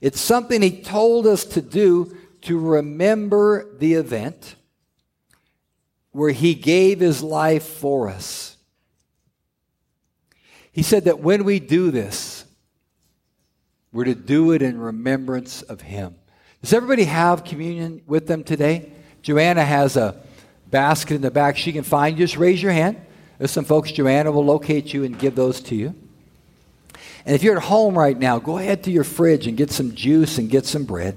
It's 0.00 0.20
something 0.20 0.60
he 0.60 0.82
told 0.82 1.26
us 1.26 1.44
to 1.46 1.62
do 1.62 2.16
to 2.42 2.58
remember 2.58 3.74
the 3.78 3.94
event 3.94 4.56
where 6.12 6.30
he 6.30 6.54
gave 6.54 7.00
his 7.00 7.22
life 7.22 7.64
for 7.64 8.08
us. 8.08 8.56
He 10.72 10.82
said 10.82 11.04
that 11.04 11.20
when 11.20 11.44
we 11.44 11.60
do 11.60 11.90
this, 11.90 12.44
we're 13.92 14.04
to 14.04 14.14
do 14.14 14.52
it 14.52 14.60
in 14.60 14.78
remembrance 14.78 15.62
of 15.62 15.80
him. 15.80 16.16
Does 16.60 16.72
everybody 16.72 17.04
have 17.04 17.44
communion 17.44 18.02
with 18.06 18.26
them 18.26 18.42
today? 18.44 18.90
Joanna 19.22 19.64
has 19.64 19.96
a 19.96 20.20
basket 20.66 21.14
in 21.14 21.22
the 21.22 21.30
back. 21.30 21.56
She 21.56 21.72
can 21.72 21.84
find. 21.84 22.16
Just 22.16 22.36
raise 22.36 22.62
your 22.62 22.72
hand. 22.72 23.00
There's 23.38 23.50
some 23.50 23.64
folks, 23.64 23.92
Joanna 23.92 24.32
will 24.32 24.44
locate 24.44 24.92
you 24.92 25.04
and 25.04 25.18
give 25.18 25.34
those 25.34 25.60
to 25.62 25.74
you. 25.74 25.94
And 27.26 27.34
if 27.34 27.42
you're 27.42 27.56
at 27.56 27.62
home 27.62 27.96
right 27.96 28.18
now, 28.18 28.38
go 28.38 28.58
ahead 28.58 28.84
to 28.84 28.90
your 28.90 29.04
fridge 29.04 29.46
and 29.46 29.56
get 29.56 29.70
some 29.70 29.94
juice 29.94 30.38
and 30.38 30.50
get 30.50 30.66
some 30.66 30.84
bread. 30.84 31.16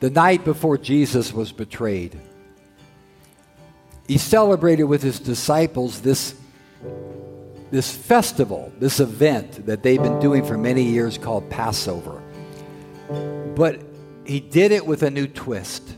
the 0.00 0.10
night 0.10 0.44
before 0.44 0.78
Jesus 0.78 1.32
was 1.32 1.52
betrayed. 1.52 2.18
He 4.06 4.18
celebrated 4.18 4.84
with 4.84 5.02
his 5.02 5.20
disciples 5.20 6.00
this, 6.00 6.34
this 7.70 7.94
festival, 7.94 8.72
this 8.78 9.00
event 9.00 9.66
that 9.66 9.82
they've 9.82 10.02
been 10.02 10.20
doing 10.20 10.44
for 10.44 10.56
many 10.56 10.82
years 10.82 11.18
called 11.18 11.50
Passover. 11.50 12.22
But 13.54 13.80
he 14.28 14.40
did 14.40 14.72
it 14.72 14.84
with 14.84 15.02
a 15.02 15.10
new 15.10 15.26
twist. 15.26 15.96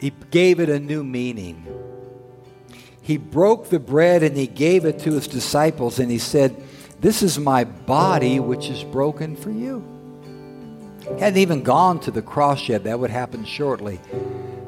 He 0.00 0.12
gave 0.32 0.58
it 0.58 0.68
a 0.68 0.80
new 0.80 1.04
meaning. 1.04 1.64
He 3.00 3.16
broke 3.16 3.68
the 3.68 3.78
bread 3.78 4.24
and 4.24 4.36
he 4.36 4.48
gave 4.48 4.84
it 4.84 4.98
to 5.00 5.12
his 5.12 5.28
disciples 5.28 6.00
and 6.00 6.10
he 6.10 6.18
said, 6.18 6.60
This 7.00 7.22
is 7.22 7.38
my 7.38 7.62
body 7.62 8.40
which 8.40 8.68
is 8.68 8.82
broken 8.82 9.36
for 9.36 9.52
you. 9.52 9.86
He 11.14 11.20
hadn't 11.20 11.38
even 11.38 11.62
gone 11.62 12.00
to 12.00 12.10
the 12.10 12.22
cross 12.22 12.68
yet. 12.68 12.82
That 12.84 12.98
would 12.98 13.10
happen 13.10 13.44
shortly. 13.44 14.00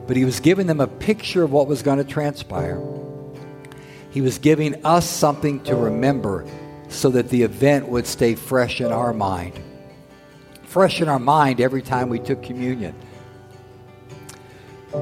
But 0.06 0.16
he 0.16 0.24
was 0.24 0.38
giving 0.38 0.68
them 0.68 0.80
a 0.80 0.86
picture 0.86 1.42
of 1.42 1.50
what 1.50 1.66
was 1.66 1.82
going 1.82 1.98
to 1.98 2.04
transpire. 2.04 2.80
He 4.10 4.20
was 4.20 4.38
giving 4.38 4.86
us 4.86 5.10
something 5.10 5.60
to 5.64 5.74
remember 5.74 6.46
so 6.88 7.10
that 7.10 7.30
the 7.30 7.42
event 7.42 7.88
would 7.88 8.06
stay 8.06 8.36
fresh 8.36 8.80
in 8.80 8.92
our 8.92 9.12
mind. 9.12 9.58
Fresh 10.74 11.00
in 11.00 11.08
our 11.08 11.20
mind 11.20 11.60
every 11.60 11.82
time 11.82 12.08
we 12.08 12.18
took 12.18 12.42
communion. 12.42 12.96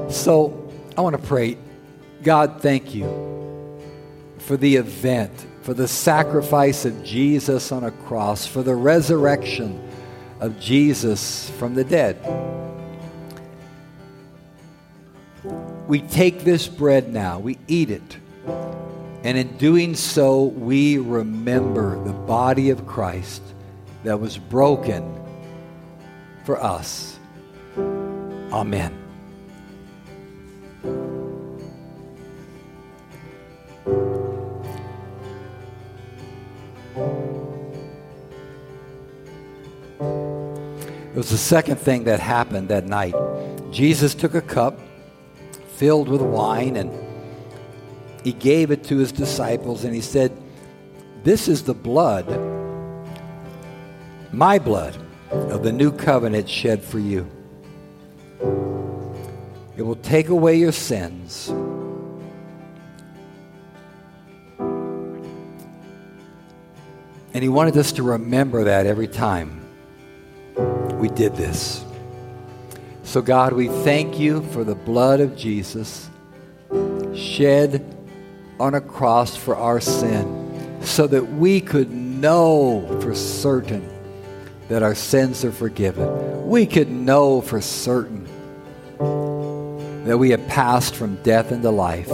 So 0.07 0.71
I 0.95 1.01
want 1.01 1.19
to 1.19 1.27
pray. 1.27 1.57
God, 2.21 2.61
thank 2.61 2.93
you 2.93 3.81
for 4.37 4.55
the 4.55 4.75
event, 4.75 5.31
for 5.63 5.73
the 5.73 5.87
sacrifice 5.87 6.85
of 6.85 7.03
Jesus 7.03 7.71
on 7.71 7.85
a 7.85 7.89
cross, 7.89 8.45
for 8.45 8.61
the 8.61 8.75
resurrection 8.75 9.81
of 10.39 10.59
Jesus 10.59 11.49
from 11.57 11.73
the 11.73 11.83
dead. 11.83 12.19
we 15.87 16.01
take 16.01 16.43
this 16.43 16.67
bread 16.67 17.11
now, 17.11 17.39
we 17.39 17.57
eat 17.67 17.89
it, 17.89 18.17
and 19.23 19.39
in 19.39 19.57
doing 19.57 19.95
so, 19.95 20.43
we 20.43 20.99
remember 20.99 21.99
the 22.03 22.13
body 22.13 22.69
of 22.69 22.85
Christ 22.85 23.41
that 24.03 24.19
was 24.19 24.37
broken 24.37 25.21
for 26.43 26.61
us. 26.61 27.17
Amen. 27.77 28.99
It 41.13 41.17
was 41.17 41.29
the 41.29 41.37
second 41.37 41.77
thing 41.77 42.05
that 42.05 42.19
happened 42.19 42.69
that 42.69 42.87
night. 42.87 43.13
Jesus 43.71 44.15
took 44.15 44.33
a 44.33 44.41
cup 44.41 44.79
filled 45.75 46.09
with 46.09 46.21
wine 46.21 46.75
and 46.75 46.91
he 48.23 48.33
gave 48.33 48.71
it 48.71 48.83
to 48.85 48.97
his 48.97 49.11
disciples 49.11 49.83
and 49.83 49.93
he 49.93 50.01
said, 50.01 50.35
This 51.23 51.47
is 51.47 51.63
the 51.63 51.73
blood, 51.73 52.27
my 54.31 54.57
blood, 54.57 54.97
of 55.33 55.63
the 55.63 55.71
new 55.71 55.91
covenant 55.91 56.49
shed 56.49 56.83
for 56.83 56.99
you. 56.99 57.27
It 59.75 59.81
will 59.81 59.95
take 59.95 60.29
away 60.29 60.55
your 60.57 60.71
sins. 60.71 61.49
And 67.33 67.41
he 67.41 67.49
wanted 67.49 67.75
us 67.77 67.91
to 67.93 68.03
remember 68.03 68.65
that 68.65 68.85
every 68.85 69.07
time 69.07 69.59
we 70.99 71.09
did 71.09 71.35
this. 71.35 71.83
So, 73.03 73.21
God, 73.21 73.53
we 73.53 73.67
thank 73.67 74.19
you 74.19 74.43
for 74.51 74.63
the 74.63 74.75
blood 74.75 75.19
of 75.19 75.35
Jesus 75.35 76.09
shed 77.15 77.83
on 78.59 78.75
a 78.75 78.81
cross 78.81 79.35
for 79.35 79.55
our 79.55 79.79
sin 79.79 80.79
so 80.83 81.07
that 81.07 81.33
we 81.33 81.59
could 81.59 81.91
know 81.91 82.99
for 83.01 83.15
certain 83.15 83.92
that 84.69 84.83
our 84.83 84.95
sins 84.95 85.43
are 85.43 85.51
forgiven. 85.51 86.47
We 86.47 86.65
could 86.65 86.89
know 86.89 87.41
for 87.41 87.61
certain 87.61 88.27
that 90.05 90.17
we 90.17 90.31
have 90.31 90.47
passed 90.47 90.95
from 90.95 91.15
death 91.23 91.51
into 91.51 91.69
life. 91.69 92.11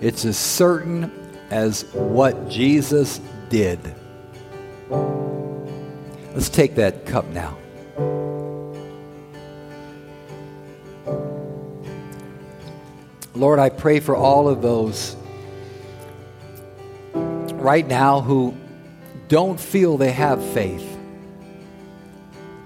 It's 0.00 0.24
as 0.24 0.36
certain 0.36 1.10
as 1.50 1.82
what 1.92 2.48
Jesus 2.48 3.20
did. 3.48 3.78
Let's 6.34 6.48
take 6.48 6.76
that 6.76 7.06
cup 7.06 7.26
now. 7.26 7.56
Lord, 13.34 13.58
I 13.58 13.70
pray 13.70 14.00
for 14.00 14.14
all 14.14 14.48
of 14.48 14.62
those 14.62 15.16
right 17.14 17.86
now 17.86 18.20
who 18.20 18.54
don't 19.28 19.58
feel 19.58 19.96
they 19.96 20.12
have 20.12 20.44
faith. 20.52 20.91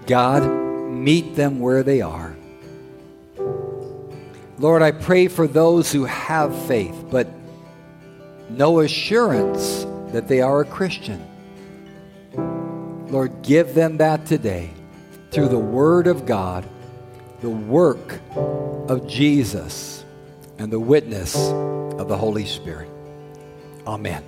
God, 0.06 0.44
meet 0.90 1.34
them 1.34 1.60
where 1.60 1.82
they 1.82 2.00
are. 2.00 2.36
Lord, 4.58 4.82
I 4.82 4.92
pray 4.92 5.28
for 5.28 5.46
those 5.46 5.92
who 5.92 6.04
have 6.04 6.56
faith 6.66 6.94
but 7.10 7.28
no 8.48 8.80
assurance 8.80 9.84
that 10.12 10.28
they 10.28 10.40
are 10.40 10.60
a 10.60 10.64
Christian. 10.64 11.24
Lord, 13.10 13.42
give 13.42 13.74
them 13.74 13.98
that 13.98 14.26
today 14.26 14.70
through 15.30 15.48
the 15.48 15.58
Word 15.58 16.06
of 16.06 16.24
God, 16.26 16.66
the 17.40 17.50
work 17.50 18.20
of 18.34 19.06
Jesus, 19.06 20.04
and 20.58 20.72
the 20.72 20.80
witness 20.80 21.36
of 21.36 22.08
the 22.08 22.16
Holy 22.16 22.46
Spirit. 22.46 22.88
Amen. 23.86 24.22